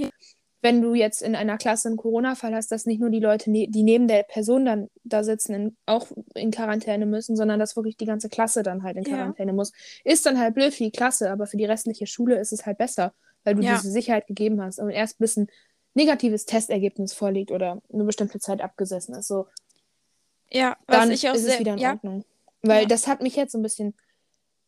[0.62, 3.67] wenn du jetzt in einer Klasse einen Corona-Fall hast, dass nicht nur die Leute, ne
[3.67, 7.98] die neben der Person dann da sitzen, in, auch in Quarantäne müssen, sondern dass wirklich
[7.98, 9.56] die ganze Klasse dann halt in Quarantäne ja.
[9.56, 9.72] muss.
[10.04, 12.80] Ist dann halt blöd für die Klasse, aber für die restliche Schule ist es halt
[12.80, 13.76] besser, weil du ja.
[13.76, 15.48] diese Sicherheit gegeben hast und erst bis ein
[15.93, 19.28] negatives Testergebnis vorliegt oder eine bestimmte Zeit abgesessen ist.
[19.28, 19.48] So,
[20.50, 21.91] ja, dann ist es wieder in ja.
[21.93, 22.26] Ordnung.
[22.63, 23.93] Weil das hat mich jetzt so ein bisschen.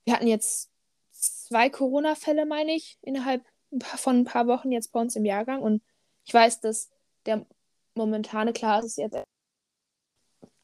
[0.05, 0.69] Wir hatten jetzt
[1.11, 3.43] zwei Corona-Fälle, meine ich, innerhalb
[3.81, 5.83] von ein paar Wochen jetzt bei uns im Jahrgang und
[6.25, 6.89] ich weiß, dass
[7.25, 7.45] der
[7.95, 9.17] momentane Klasse ist jetzt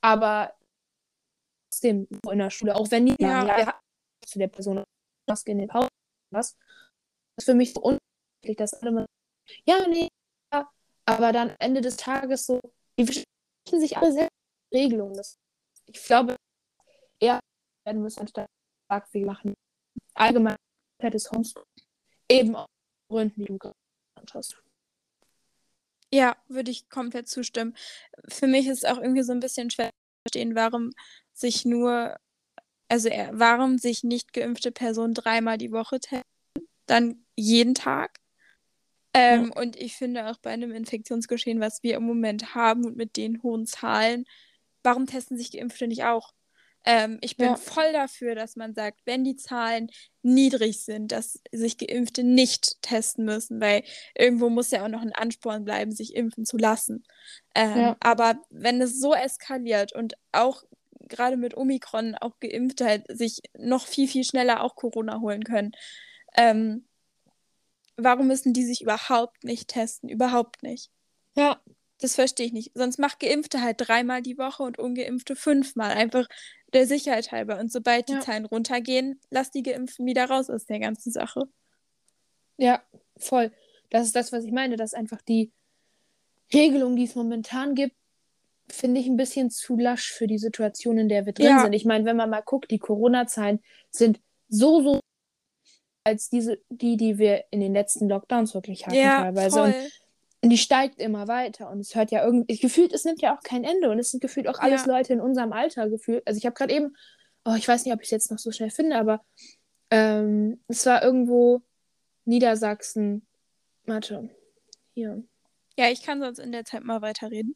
[0.02, 0.54] aber
[1.70, 3.46] trotzdem in der Schule, auch wenn die ja.
[3.46, 3.80] ja
[4.26, 4.84] zu der Person
[5.28, 5.90] Maske in den Pausen
[6.32, 6.56] was.
[7.36, 9.06] Das ist für mich so unmöglich, dass alle mal
[9.66, 10.08] ja, nee,
[10.54, 10.72] ja,
[11.06, 12.60] aber dann Ende des Tages so,
[12.98, 13.26] die verschieben
[13.66, 14.28] sich alle sehr
[14.74, 15.16] Regelungen.
[15.16, 15.38] Das,
[15.86, 16.36] ich glaube,
[17.20, 17.40] eher
[17.86, 18.48] werden müssen, anstatt
[19.12, 19.54] wie machen.
[20.14, 20.56] Allgemein
[21.02, 21.64] des Homeschool
[22.30, 22.68] eben auch
[23.08, 24.58] Gründen, die du genannt hast.
[26.12, 27.76] Ja, würde ich komplett zustimmen.
[28.28, 30.92] Für mich ist es auch irgendwie so ein bisschen schwer zu verstehen, warum
[31.34, 32.16] sich nur,
[32.88, 36.24] also warum sich nicht geimpfte Personen dreimal die Woche testen,
[36.86, 38.20] dann jeden Tag.
[39.14, 39.62] Ähm, ja.
[39.62, 43.42] Und ich finde auch bei einem Infektionsgeschehen, was wir im Moment haben und mit den
[43.44, 44.26] hohen Zahlen,
[44.84, 46.34] warum testen sich Geimpfte nicht auch?
[46.86, 47.56] Ähm, ich bin ja.
[47.56, 49.90] voll dafür, dass man sagt, wenn die Zahlen
[50.22, 53.84] niedrig sind, dass sich Geimpfte nicht testen müssen, weil
[54.16, 57.04] irgendwo muss ja auch noch ein Ansporn bleiben, sich impfen zu lassen.
[57.56, 57.98] Ähm, ja.
[58.00, 60.64] Aber wenn es so eskaliert und auch
[61.08, 65.72] gerade mit Omikron auch Geimpfte halt sich noch viel, viel schneller auch Corona holen können,
[66.38, 66.86] ähm,
[67.98, 70.10] warum müssen die sich überhaupt nicht testen?
[70.10, 70.92] Überhaupt nicht.
[71.36, 71.60] Ja,
[72.00, 72.72] das verstehe ich nicht.
[72.76, 75.92] Sonst macht Geimpfte halt dreimal die Woche und Ungeimpfte fünfmal.
[75.92, 76.28] Einfach
[76.74, 77.60] der Sicherheit halber.
[77.60, 81.44] Und sobald die Zahlen runtergehen, lass die Geimpften wieder raus aus der ganzen Sache.
[82.58, 82.82] Ja,
[83.18, 83.52] voll.
[83.90, 85.52] Das ist das, was ich meine, dass einfach die
[86.54, 87.96] Regelung, die es momentan gibt,
[88.70, 91.62] finde ich ein bisschen zu lasch für die Situation, in der wir drin ja.
[91.62, 91.74] sind.
[91.74, 95.00] Ich meine, wenn man mal guckt, die Corona-Zahlen sind so, so
[96.04, 99.58] als diese, die, die wir in den letzten Lockdowns wirklich hatten ja, teilweise.
[99.58, 99.68] Voll.
[99.68, 99.92] Und
[100.42, 103.42] und die steigt immer weiter und es hört ja irgendwie, gefühlt, es nimmt ja auch
[103.42, 104.98] kein Ende und es sind gefühlt auch alles ja.
[104.98, 106.26] Leute in unserem Alter gefühlt.
[106.28, 106.96] Also ich habe gerade eben,
[107.46, 109.24] oh, ich weiß nicht, ob ich es jetzt noch so schnell finde, aber
[109.90, 111.62] ähm, es war irgendwo
[112.26, 113.26] Niedersachsen.
[113.86, 114.30] Warte,
[114.94, 115.24] hier.
[115.78, 117.56] Ja, ich kann sonst in der Zeit mal weiterreden.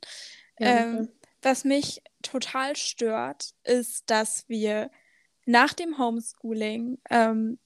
[0.60, 1.10] Ja, ähm,
[1.42, 4.92] was mich total stört, ist, dass wir
[5.46, 7.60] nach dem Homeschooling ähm,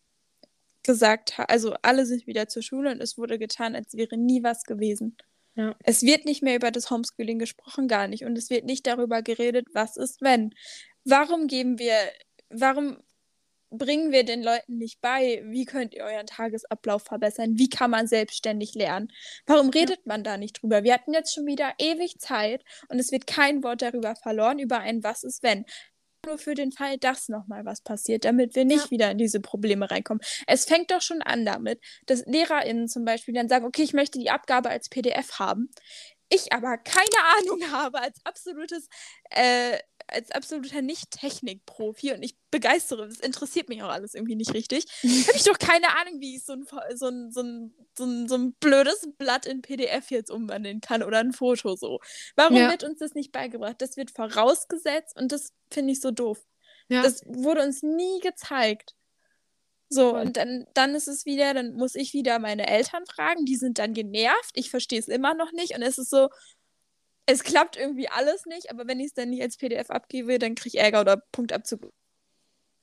[0.84, 4.44] gesagt hat, also alle sind wieder zur Schule und es wurde getan, als wäre nie
[4.44, 5.18] was gewesen.
[5.56, 5.76] Ja.
[5.84, 8.24] Es wird nicht mehr über das Homeschooling gesprochen, gar nicht.
[8.26, 10.54] Und es wird nicht darüber geredet, was ist, wenn.
[11.06, 11.96] Warum geben wir,
[12.50, 12.98] warum
[13.70, 17.58] bringen wir den Leuten nicht bei, wie könnt ihr euren Tagesablauf verbessern?
[17.58, 19.12] Wie kann man selbstständig lernen?
[19.46, 20.04] Warum redet ja.
[20.06, 20.84] man da nicht drüber?
[20.84, 24.80] Wir hatten jetzt schon wieder ewig Zeit und es wird kein Wort darüber verloren, über
[24.80, 25.66] ein Was ist wenn
[26.26, 28.92] nur für den Fall, dass nochmal was passiert, damit wir nicht ja.
[28.92, 30.22] wieder in diese Probleme reinkommen.
[30.48, 34.20] Es fängt doch schon an damit, dass LehrerInnen zum Beispiel dann sagen, okay, ich möchte
[34.20, 35.70] die Abgabe als PDF haben.
[36.30, 37.06] Ich aber keine
[37.38, 38.88] Ahnung habe als absolutes
[39.30, 44.86] äh, als absoluter Nicht-Technik-Profi und ich begeistere, das interessiert mich auch alles irgendwie nicht richtig,
[45.04, 48.28] habe ich doch keine Ahnung, wie ich so ein, so, ein, so, ein, so, ein,
[48.28, 52.00] so ein blödes Blatt in PDF jetzt umwandeln kann oder ein Foto so.
[52.36, 52.70] Warum ja.
[52.70, 53.76] wird uns das nicht beigebracht?
[53.80, 56.46] Das wird vorausgesetzt und das finde ich so doof.
[56.90, 57.02] Ja.
[57.02, 58.96] Das wurde uns nie gezeigt.
[59.90, 63.56] So, und dann, dann ist es wieder, dann muss ich wieder meine Eltern fragen, die
[63.56, 66.30] sind dann genervt, ich verstehe es immer noch nicht und es ist so,
[67.26, 70.56] es klappt irgendwie alles nicht, aber wenn ich es dann nicht als PDF abgebe, dann
[70.56, 71.92] kriege ich Ärger oder Punktabzug.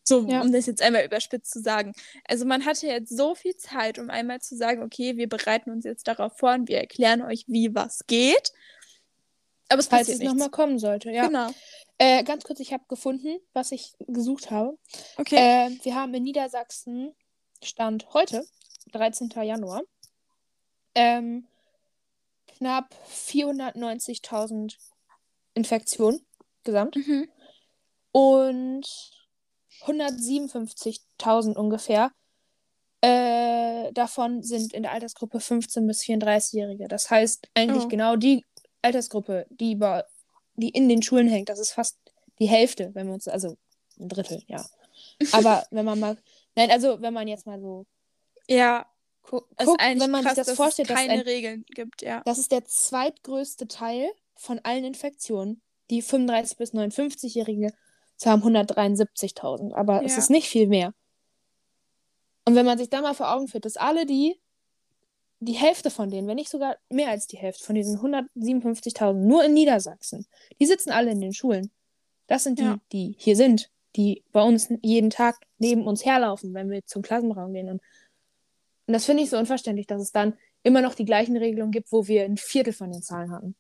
[0.03, 0.41] So, ja.
[0.41, 1.93] um das jetzt einmal überspitzt zu sagen.
[2.27, 5.85] Also man hatte jetzt so viel Zeit, um einmal zu sagen, okay, wir bereiten uns
[5.85, 8.53] jetzt darauf vor und wir erklären euch, wie was geht.
[9.69, 11.27] Aber es Falls es nochmal kommen sollte, ja.
[11.27, 11.51] Genau.
[11.99, 14.77] Äh, ganz kurz, ich habe gefunden, was ich gesucht habe.
[15.17, 15.37] Okay.
[15.37, 17.15] Äh, wir haben in Niedersachsen,
[17.63, 18.45] Stand heute,
[18.93, 19.29] 13.
[19.43, 19.83] Januar,
[20.95, 21.47] ähm,
[22.61, 24.77] knapp 490.000
[25.55, 26.21] Infektionen
[26.63, 26.97] gesamt.
[26.97, 27.29] Mhm.
[28.13, 28.87] Und
[29.83, 32.13] 157.000 ungefähr
[33.01, 36.87] äh, davon sind in der Altersgruppe 15 bis 34-Jährige.
[36.87, 37.89] Das heißt eigentlich oh.
[37.89, 38.45] genau die
[38.83, 40.05] Altersgruppe, die bei
[40.57, 41.49] die in den Schulen hängt.
[41.49, 41.99] Das ist fast
[42.39, 43.57] die Hälfte, wenn wir uns, also
[43.99, 44.65] ein Drittel, ja.
[45.33, 46.19] Aber wenn man mal,
[46.55, 47.87] nein, also wenn man jetzt mal so.
[48.47, 48.87] Ja.
[49.67, 52.03] Guck, eigentlich wenn man krass, sich das dass vorstellt, es keine dass ein, Regeln gibt,
[52.03, 52.23] ja.
[52.25, 55.63] das ist der zweitgrößte Teil von allen Infektionen.
[55.91, 57.73] Die 35- bis 59-Jährige
[58.25, 60.19] haben 173.000, aber es Ja.
[60.19, 60.93] ist nicht viel mehr.
[62.45, 64.41] Und wenn man sich da mal vor Augen führt, dass alle die,
[65.41, 69.45] die Hälfte von denen, wenn nicht sogar mehr als die Hälfte von diesen 157.000, nur
[69.45, 70.27] in Niedersachsen,
[70.59, 71.71] die sitzen alle in den Schulen.
[72.27, 72.79] Das sind die, Ja.
[72.93, 77.53] die hier sind, die bei uns jeden Tag neben uns herlaufen, wenn wir zum Klassenraum
[77.53, 77.69] gehen.
[77.69, 77.83] Und,
[78.91, 80.35] und das finde ich so unverständlich, dass es dann
[80.65, 83.55] immer noch die gleichen Regelungen gibt, wo wir ein Viertel von den Zahlen hatten.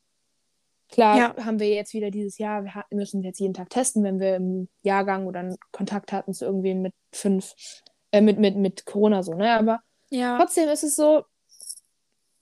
[0.88, 1.44] Klar Ja.
[1.44, 4.68] haben wir jetzt wieder dieses Jahr, wir müssen jetzt jeden Tag testen, wenn wir im
[4.82, 7.54] Jahrgang oder einen Kontakt hatten zu irgendwem mit fünf,
[8.10, 9.52] äh, mit, mit, mit Corona so, ne?
[9.52, 9.78] Aber
[10.10, 10.36] Ja.
[10.36, 11.22] trotzdem ist es so,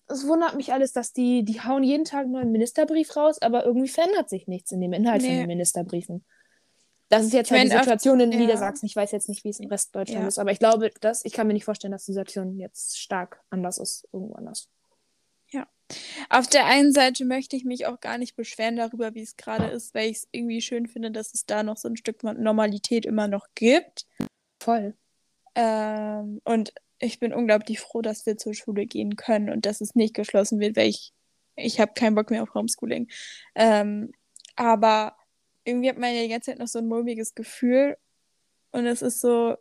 [0.07, 3.67] es wundert mich alles, dass die, die hauen jeden Tag einen neuen Ministerbrief raus, aber
[3.67, 5.41] irgendwie verändert sich nichts in dem Inhalt von Nee.
[5.41, 6.25] den Ministerbriefen.
[7.09, 8.39] Das ist jetzt Ich halt die Situation in ja.
[8.39, 8.87] Niedersachsen.
[8.87, 10.29] Ich weiß jetzt nicht, wie es im Rest Deutschland Ja.
[10.29, 13.41] ist, aber ich glaube, dass, ich kann mir nicht vorstellen, dass die Situation jetzt stark
[13.51, 14.69] anders ist, irgendwo anders.
[16.29, 19.67] Auf der einen Seite möchte ich mich auch gar nicht beschweren darüber, wie es gerade
[19.67, 23.07] ist, weil ich es irgendwie schön finde, dass es da noch so ein Stück Normalität
[23.07, 24.07] immer noch gibt.
[24.61, 24.95] Voll.
[25.55, 29.95] Ähm, und ich bin unglaublich froh, dass wir zur Schule gehen können und dass es
[29.95, 31.15] nicht geschlossen wird, weil ich,
[31.57, 33.09] ich habe keinen Bock mehr auf Homeschooling.
[33.55, 34.13] Ähm,
[34.57, 35.17] aber
[35.69, 37.97] irgendwie hat man ja die ganze Zeit noch so ein mulmiges Gefühl
[38.71, 39.57] und es ist so,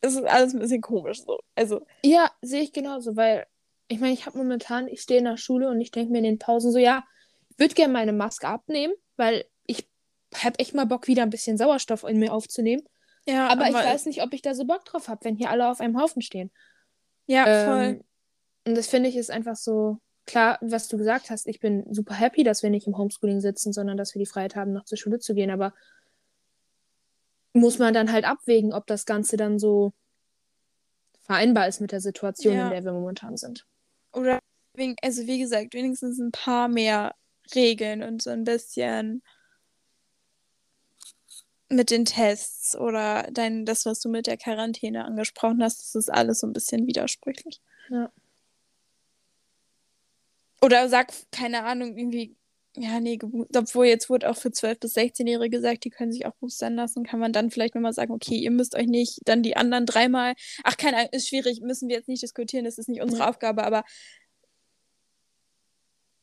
[0.00, 1.40] es ist alles ein bisschen komisch so.
[1.54, 3.46] Also, Ja, sehe ich genauso, weil
[3.88, 6.24] ich meine, ich habe momentan, ich stehe in der Schule und ich denke mir in
[6.24, 7.04] den Pausen so, ja,
[7.50, 9.88] ich würde gerne meine Maske abnehmen, weil ich
[10.34, 12.84] habe echt mal Bock, wieder ein bisschen Sauerstoff in mir aufzunehmen.
[13.26, 15.68] ja, Aber, ich weiß nicht, ob ich da so Bock drauf habe, wenn hier alle
[15.68, 16.52] auf einem Haufen stehen.
[17.26, 17.82] Ja, voll.
[17.82, 18.04] Ähm,
[18.66, 21.46] und das finde ich ist einfach so klar, was du gesagt hast.
[21.46, 24.56] Ich bin super happy, dass wir nicht im Homeschooling sitzen, sondern dass wir die Freiheit
[24.56, 25.50] haben, noch zur Schule zu gehen.
[25.50, 25.74] Aber
[27.52, 29.92] muss man dann halt abwägen, ob das Ganze dann so
[31.22, 32.64] vereinbar ist mit der Situation, Ja.
[32.64, 33.66] in der wir momentan sind.
[34.12, 34.38] Oder,
[35.02, 37.14] also wie gesagt, wenigstens ein paar mehr
[37.54, 39.22] Regeln und so ein bisschen
[41.68, 46.08] mit den Tests oder dein, das, was du mit der Quarantäne angesprochen hast, das ist
[46.08, 47.60] alles so ein bisschen widersprüchlich.
[47.88, 48.10] Ja.
[50.62, 52.36] Oder sag, keine Ahnung, irgendwie,
[52.76, 53.18] ja, nee,
[53.56, 57.02] obwohl jetzt wurde auch für 12- bis 16-Jährige gesagt, die können sich auch boostern lassen,
[57.04, 60.34] kann man dann vielleicht nochmal sagen, okay, ihr müsst euch nicht dann die anderen dreimal,
[60.64, 63.26] ach, keine Ahnung, ist schwierig, müssen wir jetzt nicht diskutieren, das ist nicht unsere.
[63.26, 63.84] Aufgabe, aber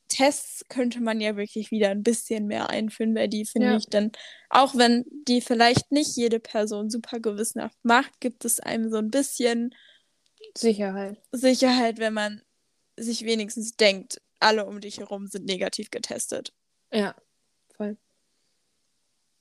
[0.07, 3.75] Tests könnte man ja wirklich wieder ein bisschen mehr einführen, weil die finde Ja.
[3.77, 4.11] ich dann,
[4.49, 9.09] auch wenn die vielleicht nicht jede Person super gewissenhaft macht, gibt es einem so ein
[9.11, 9.75] bisschen
[10.57, 11.21] Sicherheit.
[11.31, 12.41] Sicherheit, wenn man
[12.95, 16.53] sich wenigstens denkt, alle um dich herum sind negativ getestet.
[16.91, 17.15] Ja,
[17.75, 17.97] voll.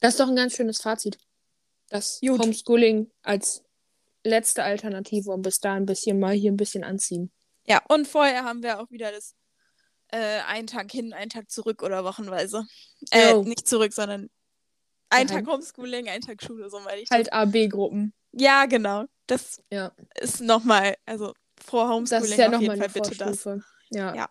[0.01, 1.19] Das ist doch ein ganz schönes Fazit.
[1.89, 2.41] Das Gut.
[2.41, 3.63] Homeschooling als
[4.25, 7.31] letzte Alternative und bis da ein bisschen mal hier ein bisschen anziehen.
[7.67, 9.35] Ja, und vorher haben wir auch wieder das
[10.09, 12.65] äh, einen Tag hin, einen Tag zurück oder wochenweise.
[13.11, 14.31] Äh, nicht zurück, sondern
[15.11, 15.27] ein.
[15.29, 17.11] Tag Homeschooling, ein Tag Schule, so meine ich.
[17.11, 18.13] Halt AB-Gruppen.
[18.33, 19.05] Ja, genau.
[19.27, 19.93] Das Ja.
[20.21, 21.33] ist nochmal, also
[21.65, 23.45] vor Homeschooling Das ist ja auf jeden nochmal Fall bitte das.
[23.91, 24.15] Ja.
[24.15, 24.29] Ja.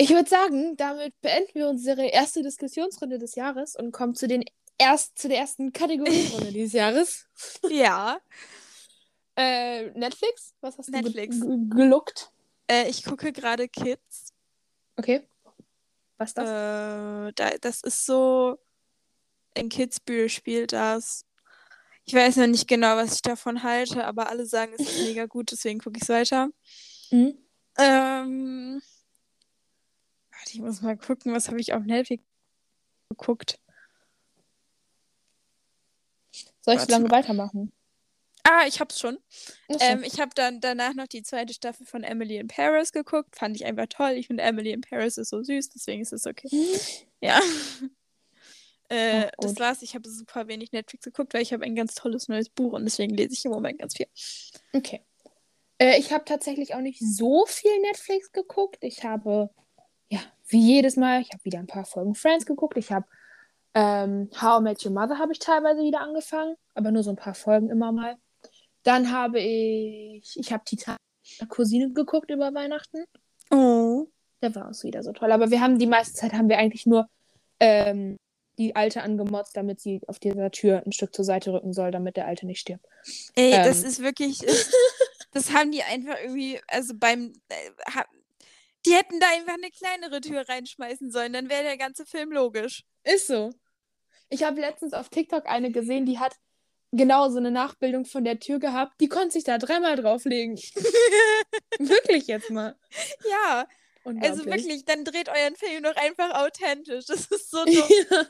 [0.00, 4.44] Ich würde sagen, damit beenden wir unsere erste Diskussionsrunde des Jahres und kommen zu, den
[4.78, 7.26] erst, zu der ersten Kategorienrunde dieses Jahres.
[7.68, 8.18] Ja,
[9.40, 10.52] Äh, Netflix?
[10.60, 11.38] Was hast Netflix.
[11.38, 12.32] du ge ge- geluckt?
[12.68, 14.32] äh, ich gucke gerade Kids.
[14.96, 15.28] Okay.
[16.16, 16.48] Was ist das?
[16.48, 18.58] Äh, da, das ist so,
[19.54, 21.24] in Kitzbühel spielt das.
[22.04, 25.26] Ich weiß noch nicht genau, was ich davon halte, aber alle sagen, es ist mega
[25.26, 26.48] gut, deswegen gucke ich es weiter.
[27.12, 27.38] Mhm.
[27.78, 28.82] Ähm,
[30.48, 32.24] warte, ich muss mal gucken, was habe ich auf Netflix
[33.10, 33.58] geguckt.
[36.60, 37.16] Soll ich warte so lange mal.
[37.16, 37.72] weitermachen?
[38.44, 39.18] Ah, ich hab's schon.
[39.80, 43.36] Ähm, ich habe dann danach noch die zweite Staffel von Emily in Paris geguckt.
[43.36, 44.12] Fand ich einfach toll.
[44.12, 46.48] Ich finde Emily in Paris ist so süß, deswegen ist es okay.
[47.20, 47.40] Ja.
[48.88, 49.82] äh, Auch das war's.
[49.82, 52.84] Ich habe super wenig Netflix geguckt, weil ich habe ein ganz tolles neues Buch und
[52.84, 54.06] deswegen lese ich im Moment ganz viel.
[54.72, 55.02] Okay.
[55.78, 58.78] Äh, ich habe tatsächlich auch nicht so viel Netflix geguckt.
[58.82, 59.50] Ich habe,
[60.48, 62.76] wie jedes Mal, ich habe wieder ein paar Folgen Friends geguckt.
[62.76, 63.06] Ich habe
[63.74, 67.16] ähm, How I Met Your Mother habe ich teilweise wieder angefangen, aber nur so ein
[67.16, 68.16] paar Folgen immer mal.
[68.82, 70.96] Dann habe ich, ich habe Titan
[71.48, 73.04] Cousine geguckt über Weihnachten.
[73.50, 74.06] Oh.
[74.40, 75.32] Der war auch wieder so toll.
[75.32, 77.08] Aber wir haben die meiste Zeit haben wir eigentlich nur
[77.60, 78.16] ähm,
[78.56, 82.16] die Alte angemotzt, damit sie auf dieser Tür ein Stück zur Seite rücken soll, damit
[82.16, 82.86] der Alte nicht stirbt.
[83.34, 83.88] Ey, das Ähm.
[83.88, 84.40] ist wirklich.
[85.32, 87.34] Das haben die einfach irgendwie, also beim.
[88.86, 92.84] Die hätten da einfach eine kleinere Tür reinschmeißen sollen, dann wäre der ganze Film logisch.
[93.04, 93.50] Ist so.
[94.28, 96.34] Ich habe letztens auf TikTok eine gesehen, die hat
[96.92, 99.00] genau so eine Nachbildung von der Tür gehabt.
[99.00, 100.56] Die konnte sich da dreimal drauflegen.
[101.78, 102.76] wirklich jetzt mal.
[103.28, 103.66] Ja,
[104.20, 107.06] also wirklich, dann dreht euren Film doch einfach authentisch.
[107.06, 108.26] Das ist so dumm.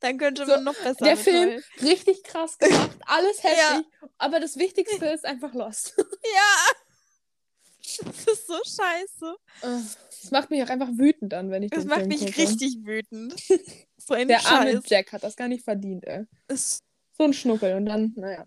[0.00, 1.04] Dann könnte So, man noch besser.
[1.04, 1.64] Der Film Roll.
[1.82, 3.48] richtig krass gemacht, alles Ja.
[3.50, 3.86] heftig,
[4.18, 5.94] aber das Wichtigste ist einfach Lost.
[5.98, 6.72] Ja.
[7.98, 9.36] Das ist so scheiße.
[9.60, 12.38] Das macht mich auch einfach wütend an, wenn ich Das den macht Film mich gucke.
[12.38, 13.34] richtig wütend.
[14.04, 14.82] So ein Der arme Scheiß.
[14.88, 16.24] Jack hat das gar nicht verdient, ey.
[16.48, 16.82] Ist,
[17.16, 18.46] So ein Schnuckel und dann, naja.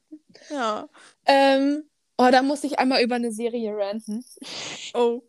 [0.49, 0.89] ja.
[1.25, 1.83] Ähm,
[2.17, 4.25] oh, da muss ich einmal über eine Serie ranten.
[4.93, 5.21] Oh.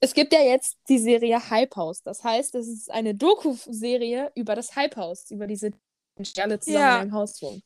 [0.00, 2.02] Es gibt ja jetzt die Serie Hype House.
[2.02, 5.70] Das heißt, es ist eine Doku-Serie über das Hype House, über diese
[6.16, 6.94] Menschen, die alle zusammen Ja.
[6.96, 7.62] in einem Haus wohnen.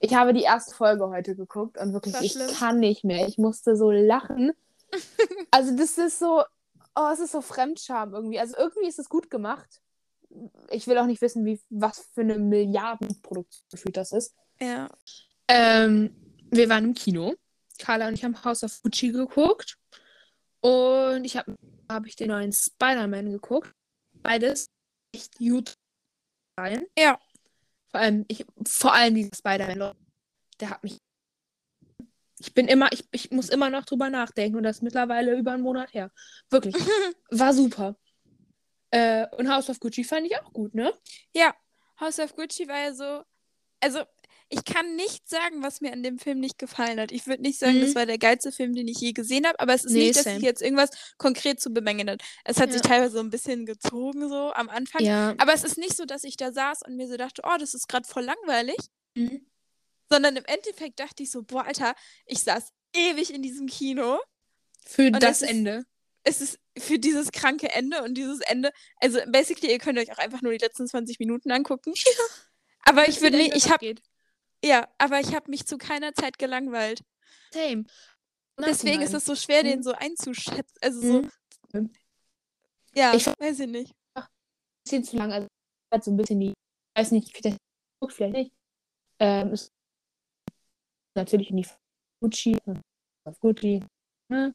[0.00, 3.28] Ich habe die erste Folge heute geguckt und wirklich, ich kann nicht mehr.
[3.28, 4.50] Ich musste so lachen.
[5.50, 6.42] Also, das ist so,
[6.94, 8.38] oh, es ist so Fremdscham irgendwie.
[8.38, 9.80] Also, irgendwie ist es gut gemacht.
[10.70, 14.34] Ich will auch nicht wissen, wie, was für eine Milliardenproduktion gefühlt das ist.
[14.60, 14.88] Ja.
[15.48, 16.14] Ähm,
[16.50, 17.34] wir waren im Kino.
[17.78, 19.76] Carla und ich haben House of Gucci geguckt.
[20.60, 21.56] Und ich habe
[21.88, 23.72] hab ich den neuen Spider-Man geguckt.
[24.22, 24.66] Beides
[25.12, 25.74] echt gut.
[26.96, 27.18] Ja.
[27.90, 29.96] Vor allem, ich, vor allem dieser Spider-Man,
[30.60, 30.98] der hat mich.
[32.42, 35.52] Ich bin immer, ich, ich muss immer noch drüber nachdenken und das ist mittlerweile über
[35.52, 36.10] einen Monat her.
[36.48, 36.74] Wirklich.
[37.30, 37.96] War super.
[38.90, 40.92] Äh, und House of Gucci fand ich auch gut, ne?
[41.34, 41.54] Ja,
[42.00, 43.22] House of Gucci war ja so.
[43.82, 44.00] Also,
[44.48, 47.12] ich kann nicht sagen, was mir an dem Film nicht gefallen hat.
[47.12, 47.82] Ich würde nicht sagen, Mhm.
[47.82, 50.16] das war der geilste Film, den ich je gesehen habe, aber es ist Nee, nicht,
[50.16, 50.38] dass same.
[50.38, 52.22] ich jetzt irgendwas konkret zu bemängeln hat.
[52.44, 52.88] Es hat sich Ja.
[52.88, 55.02] teilweise so ein bisschen gezogen, so am Anfang.
[55.04, 55.34] Ja.
[55.38, 57.74] Aber es ist nicht so, dass ich da saß und mir so dachte, oh, das
[57.74, 58.76] ist gerade voll langweilig.
[59.14, 59.46] Mhm.
[60.10, 61.94] Sondern im Endeffekt dachte ich so, boah, Alter,
[62.26, 64.18] ich saß ewig in diesem Kino.
[64.84, 65.84] Für das es ist- Ende.
[66.22, 68.72] Es ist für dieses kranke Ende und dieses Ende.
[68.96, 71.94] Also, basically, ihr könnt euch auch einfach nur die letzten 20 Minuten angucken.
[72.82, 73.94] Aber ich würde nicht, ich habe.
[74.62, 77.00] Ja, aber ich habe mich zu keiner Zeit gelangweilt.
[77.52, 77.84] Same.
[78.58, 80.76] Deswegen ist es so schwer, den so einzuschätzen.
[80.82, 81.28] Also so,
[81.72, 81.90] Mhm.
[82.94, 83.94] ja, Ich- weiß ich nicht.
[84.84, 85.32] bisschen zu lang.
[85.32, 85.48] Also
[86.02, 86.54] so ein bisschen die, ich
[87.00, 87.58] weiß nicht, vielleicht,
[88.08, 88.52] vielleicht nicht.
[89.18, 89.69] Ähm, ist
[91.20, 91.66] natürlich in die
[92.20, 92.56] Gucci,
[93.24, 93.82] auf Gucci,
[94.28, 94.54] ne?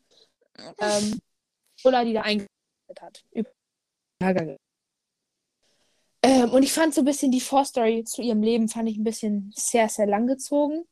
[0.80, 1.20] ähm,
[1.84, 2.50] Ulla, die da eingesetzt
[3.02, 3.24] hat.
[3.32, 3.52] Über-
[6.24, 9.04] Ähm, und ich fand so ein bisschen die Vorstory zu ihrem Leben, fand ich ein
[9.04, 10.88] bisschen sehr, sehr lang gezogen.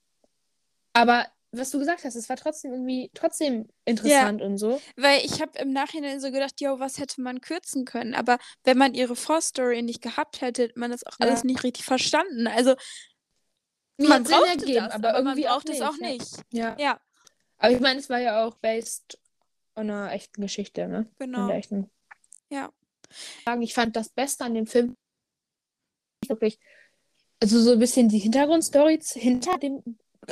[0.94, 4.80] Aber was du gesagt hast, es war trotzdem irgendwie trotzdem interessant und so.
[4.96, 8.14] Weil ich habe im Nachhinein so gedacht, jo, was hätte man kürzen können?
[8.16, 11.28] Aber wenn man ihre Vorstory nicht gehabt hätte, hätte man das auch Ja.
[11.28, 12.48] alles nicht richtig verstanden.
[12.48, 12.76] Also
[13.98, 16.08] man Sinn ergeben, das, aber aber, irgendwie man auch braucht es nicht, auch ja.
[16.08, 16.38] nicht.
[16.52, 16.76] Ja.
[16.80, 17.00] Ja,
[17.58, 19.20] Aber ich meine, es war ja auch based
[19.76, 21.08] on einer echten Geschichte, ne?
[21.20, 21.50] Genau.
[21.50, 21.90] echten.
[22.50, 22.72] Ja.
[23.46, 24.96] Sagen, Ich fand das Beste an dem Film
[26.28, 26.60] wirklich,
[27.42, 29.84] also so ein bisschen die Hintergrundstory hinter dem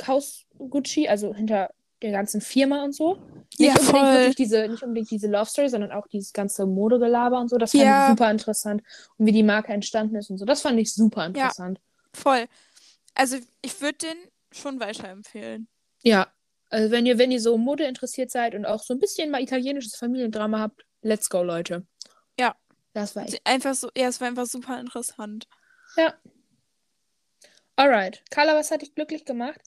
[0.06, 3.14] Haus Gucci, also hinter der ganzen Firma und so.
[3.58, 4.14] Nicht Ja, unbedingt voll.
[4.14, 7.58] wirklich diese, nicht unbedingt diese Love Story, sondern auch dieses ganze Modegelaber und so.
[7.58, 8.04] Das fand Ja.
[8.06, 8.82] ich super interessant.
[9.18, 10.44] Und wie die Marke entstanden ist und so.
[10.44, 11.80] Das fand ich super interessant.
[12.12, 12.46] Voll.
[13.14, 14.16] Also ich würde den
[14.52, 15.68] schon weiterempfehlen.
[16.02, 16.32] Ja.
[16.70, 19.42] Also wenn ihr, wenn ihr so Mode interessiert seid und auch so ein bisschen mal
[19.42, 21.86] italienisches Familiendrama habt, let's go, Leute.
[22.38, 22.56] Ja.
[22.94, 23.40] Das war echt.
[23.44, 25.46] Einfach so, ja, es war einfach super interessant.
[27.76, 28.22] Alright.
[28.30, 29.60] Carla, was hat dich glücklich gemacht?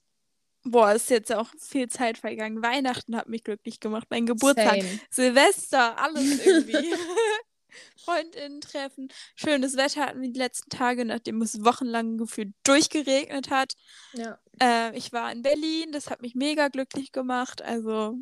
[0.63, 2.63] Boah, ist jetzt auch viel Zeit vergangen.
[2.63, 4.07] Weihnachten hat mich glücklich gemacht.
[4.09, 4.99] Mein Geburtstag, Same.
[5.11, 6.93] Silvester, alles irgendwie.
[7.97, 9.09] Freundinnen treffen.
[9.35, 13.73] Schönes Wetter hatten wir die letzten Tage, nachdem es wochenlang gefühlt durchgeregnet hat.
[14.13, 14.39] Ja.
[14.61, 17.61] Äh, ich war in Berlin, das hat mich mega glücklich gemacht.
[17.61, 18.17] Also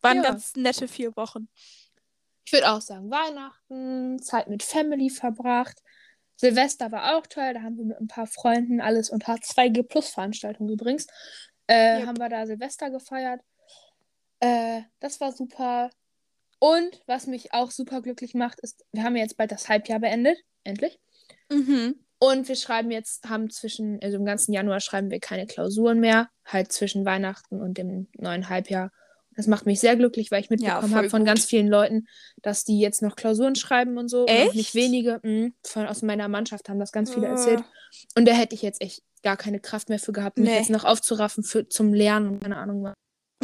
[0.00, 0.22] waren Ja.
[0.22, 1.48] ganz nette vier Wochen.
[2.44, 5.82] Ich würde auch sagen, Weihnachten, Zeit mit Family verbracht.
[6.36, 7.52] Silvester war auch toll.
[7.52, 11.06] Da haben wir mit ein paar Freunden alles unter 2G Plus Veranstaltung übrigens.
[11.66, 12.06] Äh, Yep.
[12.06, 13.42] Haben wir da Silvester gefeiert.
[14.40, 15.90] Äh, das war super.
[16.60, 20.38] Und was mich auch super glücklich macht, ist, wir haben jetzt bald das Halbjahr beendet.
[20.64, 20.98] Endlich.
[21.50, 21.94] Mhm.
[22.18, 26.28] Und wir schreiben jetzt, haben zwischen, also im ganzen Januar schreiben wir keine Klausuren mehr.
[26.44, 28.90] Halt zwischen Weihnachten und dem neuen Halbjahr.
[29.36, 31.28] Das macht mich sehr glücklich, weil ich mitbekommen voll habe von gut.
[31.28, 32.08] ganz vielen Leuten,
[32.42, 34.22] dass die jetzt noch Klausuren schreiben und so.
[34.22, 34.56] Und Echt?
[34.56, 35.20] nicht wenige.
[35.22, 37.30] mh, von, aus meiner Mannschaft haben das ganz viele Äh.
[37.30, 37.62] erzählt.
[38.16, 40.56] Und da hätte ich jetzt echt gar keine Kraft mehr für gehabt, mich Nee.
[40.58, 42.94] jetzt noch aufzuraffen für, zum Lernen und keine Ahnung was.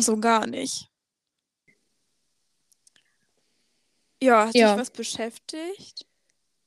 [0.05, 0.89] So gar nicht.
[4.25, 4.73] Ja, hat Ja.
[4.73, 6.07] dich was beschäftigt?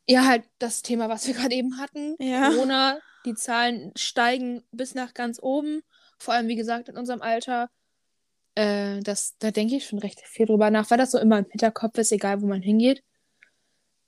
[0.08, 2.16] Ja, halt das Thema, was wir gerade eben hatten.
[2.20, 2.50] Ja.
[2.50, 5.82] Corona, die Zahlen steigen bis nach ganz oben.
[6.20, 7.70] Vor allem, wie gesagt, in unserem Alter.
[8.56, 11.46] Äh, das, da denke ich schon recht viel drüber nach, weil das so immer im
[11.50, 13.04] Hinterkopf ist, egal wo man hingeht.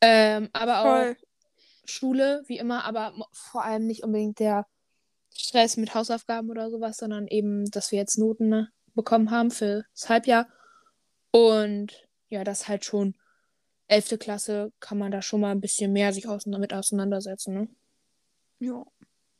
[0.01, 1.11] Ähm, aber Voll.
[1.17, 4.65] auch Schule, wie immer, aber vor allem nicht unbedingt der
[5.35, 9.85] Stress mit Hausaufgaben oder sowas, sondern eben, dass wir jetzt Noten ne, bekommen haben für
[9.93, 10.47] das Halbjahr.
[11.31, 13.15] Und ja, das halt schon
[13.89, 14.19] 11.
[14.19, 17.53] Klasse kann man da schon mal ein bisschen mehr sich damit auseinandersetzen.
[17.53, 17.67] Ne?
[18.59, 18.85] Ja.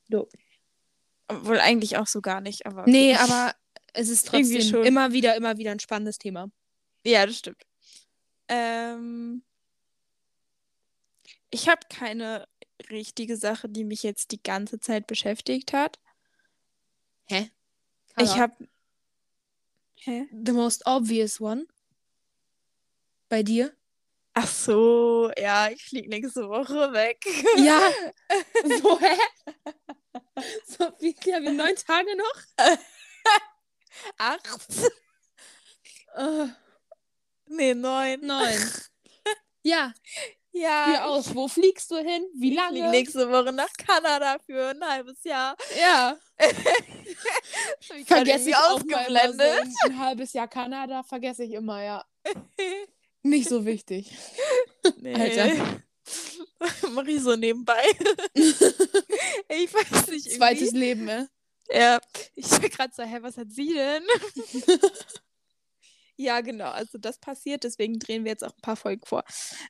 [0.08, 0.28] Jo.
[1.28, 2.86] Obwohl eigentlich auch so gar nicht, aber.
[2.88, 3.54] Nee, aber
[3.93, 4.84] es ist trotzdem schon.
[4.84, 6.50] immer wieder, immer wieder ein spannendes Thema.
[7.06, 7.64] Ja, das stimmt.
[8.47, 9.43] Ähm,
[11.52, 12.47] ich habe keine
[12.89, 16.00] richtige Sache, die mich jetzt die ganze Zeit beschäftigt hat.
[17.28, 17.52] Hä?
[18.18, 18.68] Ich habe.
[19.97, 20.28] Hä?
[20.43, 21.68] The most obvious one.
[23.30, 23.76] Bei dir?
[24.34, 27.18] Ach so, ja, ich fliege nächste Woche weg.
[27.58, 27.80] Ja.
[28.82, 29.16] so, hä?
[30.66, 32.42] So, wie, ja, wie neun Tage noch?
[34.18, 34.92] Acht?
[36.16, 36.48] Äh,
[37.48, 38.22] Nee, neun.
[38.26, 38.72] neun.
[39.64, 39.92] Ja,
[40.54, 41.36] Ja, Für aus.
[41.36, 42.26] Wo fliegst du hin?
[42.36, 42.92] Wie ich fliege lange?
[42.92, 45.58] nächste Woche nach Kanada für ein halbes Jahr.
[45.78, 46.18] Ja.
[47.98, 49.42] Ich Vergesse ich auch mal so ausgeblendet.
[49.62, 52.06] ein, ein halbes Jahr Kanada, vergesse ich immer, ja.
[53.24, 54.15] Nicht so wichtig.
[55.01, 55.13] Nee.
[55.13, 55.84] Alter.
[56.93, 57.84] Mach ich so nebenbei.
[58.34, 60.26] ich weiß nicht.
[60.26, 60.38] Irgendwie.
[60.38, 61.26] Zweites Leben, äh.
[61.70, 61.99] Ja,
[62.34, 64.03] ich war gerade so, hä, was hat sie denn?
[66.15, 69.24] ja, genau, also das passiert, deswegen drehen wir jetzt auch ein paar Folgen vor.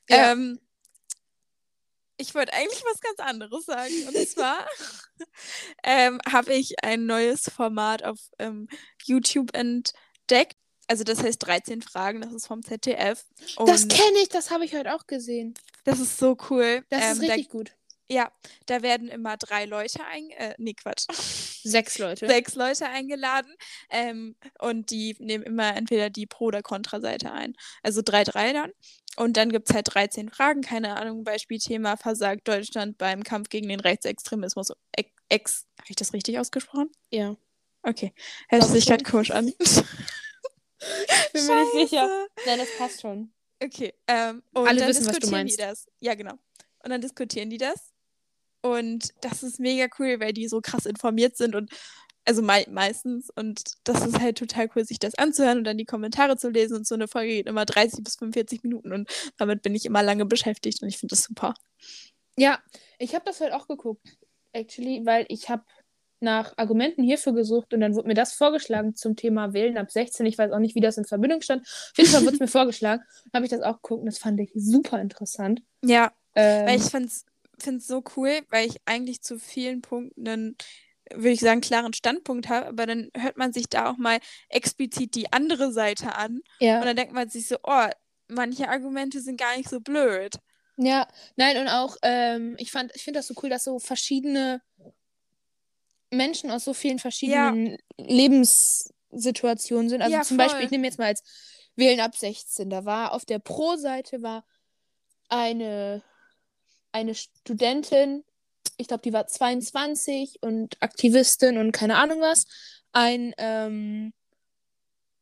[0.08, 0.32] Ja.
[0.32, 0.60] Ähm,
[2.20, 3.94] ich wollte eigentlich was ganz anderes sagen.
[4.06, 4.66] Und zwar
[5.82, 8.68] ähm, habe ich ein neues Format auf ähm,
[9.04, 10.56] YouTube entdeckt.
[10.90, 13.24] Also das heißt 13 Fragen, das ist vom ZDF.
[13.56, 15.54] Und Das kenne ich, das habe ich heute auch gesehen.
[15.84, 16.82] das ist so cool.
[16.88, 17.70] Das ähm, ist da, richtig gut.
[18.10, 18.32] ja,
[18.66, 21.06] da werden immer drei Leute ein, äh, nee, Quatsch.
[21.62, 22.26] Sechs Leute.
[22.26, 23.54] sechs Leute eingeladen
[23.90, 27.54] ähm, und die nehmen immer entweder die Pro- oder Kontra-Seite ein.
[27.84, 28.72] Also drei, drei dann.
[29.16, 33.68] Und dann gibt es halt 13 Fragen, keine Ahnung, Beispielthema versagt Deutschland beim Kampf gegen
[33.68, 34.72] den Rechtsextremismus.
[35.28, 36.90] Ex, habe ich das richtig ausgesprochen?
[37.12, 37.36] Ja.
[37.84, 38.12] Okay.
[38.48, 39.52] Hört sich gerade komisch an.
[41.32, 42.26] Bin mir nicht sicher.
[42.46, 43.32] Nein, das passt schon.
[43.62, 43.92] Okay.
[44.06, 45.86] Ähm, und Alle dann wissen, was du diskutieren die das.
[46.00, 46.32] Ja, genau.
[46.82, 47.92] Und dann diskutieren die das.
[48.62, 51.70] Und das ist mega cool, weil die so krass informiert sind und
[52.24, 53.30] also mei meistens.
[53.34, 56.76] Und das ist halt total cool, sich das anzuhören und dann die Kommentare zu lesen.
[56.76, 60.02] Und so eine Folge geht immer 30 bis 45 Minuten und damit bin ich immer
[60.02, 61.54] lange beschäftigt und ich finde das super.
[62.36, 62.60] Ja,
[62.98, 64.06] ich habe das heute auch geguckt,
[64.52, 65.64] actually, weil ich habe
[66.20, 70.26] nach Argumenten hierfür gesucht und dann wurde mir das vorgeschlagen zum Thema Wählen ab 16.
[70.26, 71.66] Ich weiß auch nicht, wie das in Verbindung stand.
[71.66, 73.02] Auf jeden Fall wurde es mir vorgeschlagen.
[73.24, 75.62] Dann habe ich das auch geguckt und das fand ich super interessant.
[75.84, 80.56] Ja, Ähm, weil ich finde es so cool, weil ich eigentlich zu vielen Punkten einen,
[81.12, 84.18] würde ich sagen, klaren Standpunkt habe, aber dann hört man sich da auch mal
[84.48, 86.40] explizit die andere Seite an.
[86.60, 86.78] ja.
[86.78, 87.86] Und dann denkt man sich so, oh,
[88.28, 90.36] manche Argumente sind gar nicht so blöd.
[90.76, 91.06] Ja,
[91.36, 94.62] nein, und auch, ähm, ich fand, ich finde das so cool, dass so verschiedene
[96.10, 100.02] Menschen aus so vielen verschiedenen Lebenssituationen sind.
[100.02, 100.46] Also Ja, zum voll.
[100.46, 101.22] Beispiel, ich nehme jetzt mal als
[101.76, 102.68] Wählen ab 16.
[102.70, 104.44] Da war auf der Pro-Seite war
[105.28, 106.02] eine,
[106.92, 108.24] eine Studentin,
[108.76, 112.46] ich glaube, die war 22 und Aktivistin und keine Ahnung was.
[112.92, 114.12] Ein, ähm,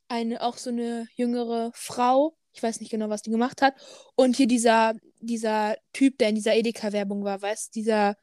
[0.08, 3.74] eine, auch so eine jüngere Frau, ich weiß nicht genau, was die gemacht hat.
[4.14, 8.16] Und hier dieser, dieser Typ, der in dieser Edeka-Werbung war, weißt du, dieser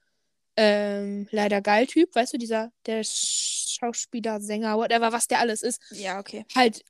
[0.58, 5.82] ähm, leider geil Typ, weißt du, dieser, der Schauspieler, Sänger, whatever, was der alles ist.
[5.92, 6.46] Ja, okay.
[6.56, 6.84] Halt,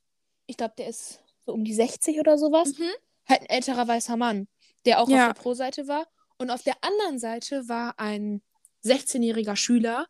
[0.45, 2.77] ich glaube, der ist so um die 60 oder sowas.
[2.77, 2.89] Mhm.
[3.27, 4.47] Halt ein älterer weißer Mann,
[4.85, 5.27] der auch Ja.
[5.29, 6.07] auf der Pro-Seite war.
[6.37, 8.41] Und auf der anderen Seite war ein
[8.83, 10.05] 16-jähriger Schüler,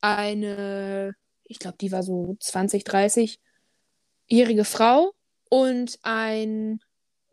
[0.00, 1.14] eine,
[1.44, 5.12] ich glaube, die war so 20, 30-jährige Frau
[5.48, 6.80] und ein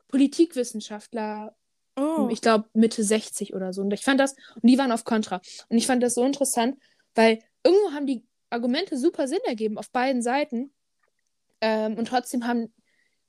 [0.07, 1.55] Politikwissenschaftler,
[2.01, 2.29] Oh.
[2.31, 3.81] ich glaube Mitte 60 oder so.
[3.81, 5.41] Und ich fand das, und die waren auf Kontra.
[5.69, 6.77] Und ich fand das so interessant,
[7.15, 10.73] weil irgendwo haben die Argumente super Sinn ergeben auf beiden Seiten.
[11.61, 12.73] Ähm, und trotzdem haben,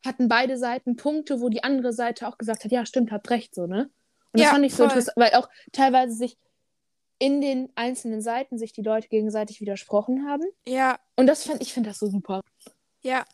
[0.06, 3.54] hatten beide Seiten Punkte, wo die andere Seite auch gesagt hat, ja, stimmt, habt recht,
[3.54, 3.90] so, ne?
[4.32, 4.86] Und das Ja, fand ich so voll.
[4.86, 6.38] interessant, weil auch teilweise sich
[7.18, 10.44] in den einzelnen Seiten sich die Leute gegenseitig widersprochen haben.
[10.66, 12.40] ja, Und das fand ich finde das so super.
[13.02, 13.24] ja.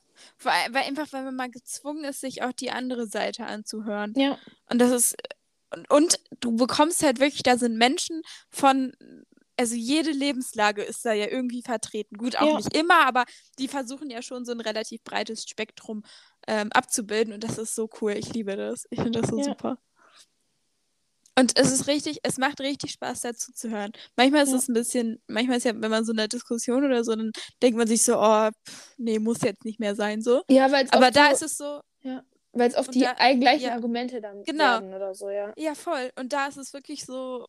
[0.42, 4.12] Weil, weil einfach, weil man mal gezwungen ist, sich auch die andere Seite anzuhören.
[4.16, 4.38] Ja.
[4.70, 5.16] Und das ist.
[5.74, 8.92] Und, und du bekommst halt wirklich, da sind Menschen von.
[9.58, 12.18] Also jede Lebenslage ist da ja irgendwie vertreten.
[12.18, 12.56] Gut, auch Ja.
[12.56, 13.24] nicht immer, aber
[13.58, 16.02] die versuchen ja schon so ein relativ breites Spektrum
[16.46, 18.12] ähm, abzubilden und das ist so cool.
[18.12, 18.84] Ich liebe das.
[18.90, 19.44] Ich finde das so Ja.
[19.44, 19.78] super.
[21.38, 23.92] Und es ist richtig, es macht richtig Spaß dazu zu hören.
[24.16, 24.56] Manchmal ist Ja.
[24.56, 27.30] es ein bisschen, manchmal ist ja, wenn man so in einer Diskussion oder so, dann
[27.62, 30.42] denkt man sich so, oh, pff, nee, muss jetzt nicht mehr sein so.
[30.48, 31.80] Ja, weil es Aber da so, ist es so,
[32.52, 33.74] weil es oft die da- gleichen ja.
[33.74, 34.64] Argumente dann Genau.
[34.64, 35.52] werden oder so, ja.
[35.58, 36.10] ja voll.
[36.18, 37.46] Und da ist es wirklich so,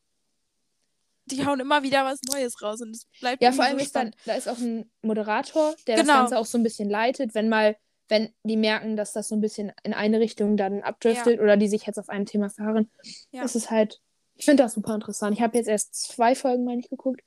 [1.26, 3.96] die hauen immer wieder was Neues raus und es bleibt Ja, vor allem so ist
[3.96, 6.08] dann, da ist auch ein Moderator, der Genau.
[6.08, 7.78] das Ganze auch so ein bisschen leitet, wenn mal,
[8.10, 11.68] wenn die merken, dass das so ein bisschen in eine Richtung dann abdriftet oder die
[11.68, 12.90] sich jetzt auf ein Thema verharren.
[13.32, 13.42] Ja.
[13.42, 14.02] Das ist halt,
[14.36, 15.36] ich finde das super interessant.
[15.36, 17.22] Ich habe jetzt erst zwei Folgen, meine ich, geguckt.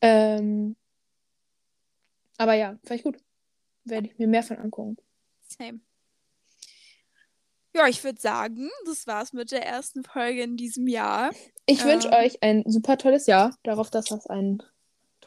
[0.00, 0.76] Ähm,
[2.38, 3.18] aber ja, vielleicht gut.
[3.84, 4.96] Werde ich mir mehr von angucken.
[5.48, 5.80] Same.
[7.74, 11.32] Ja, ich würde sagen, das war's mit der ersten Folge in diesem Jahr.
[11.66, 12.14] Ich wünsche Ähm.
[12.14, 14.62] euch ein super tolles Jahr, darauf, dass das ein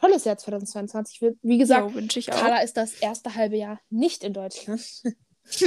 [0.06, 1.38] tolles Jahr 2022 wird.
[1.42, 2.32] Wie gesagt, auch.
[2.32, 4.82] Carla ist das erste halbe Jahr nicht in Deutschland.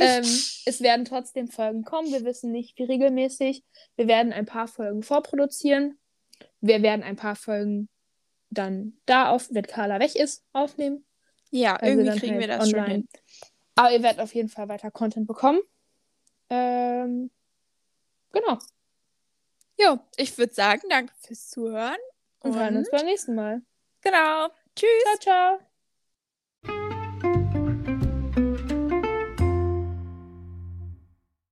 [0.00, 0.24] ähm,
[0.66, 2.12] es werden trotzdem Folgen kommen.
[2.12, 3.64] Wir wissen nicht, wie regelmäßig.
[3.96, 5.98] Wir werden ein paar Folgen vorproduzieren.
[6.60, 7.88] Wir werden ein paar Folgen
[8.50, 11.04] dann da auf, wenn Carla weg ist, aufnehmen.
[11.50, 13.08] ja, weil irgendwie kriegen wir halt das schon hin.
[13.74, 15.60] Aber ihr werdet auf jeden Fall weiter Content bekommen.
[16.50, 17.30] Ähm,
[18.30, 18.58] genau.
[19.78, 21.98] Jo, ich würde sagen, danke fürs Zuhören.
[22.40, 23.62] Und, hören uns beim nächsten Mal.
[24.04, 24.50] Genau.
[24.76, 25.02] Tschüss.
[25.04, 25.18] Ciao,
[25.58, 25.73] ciao.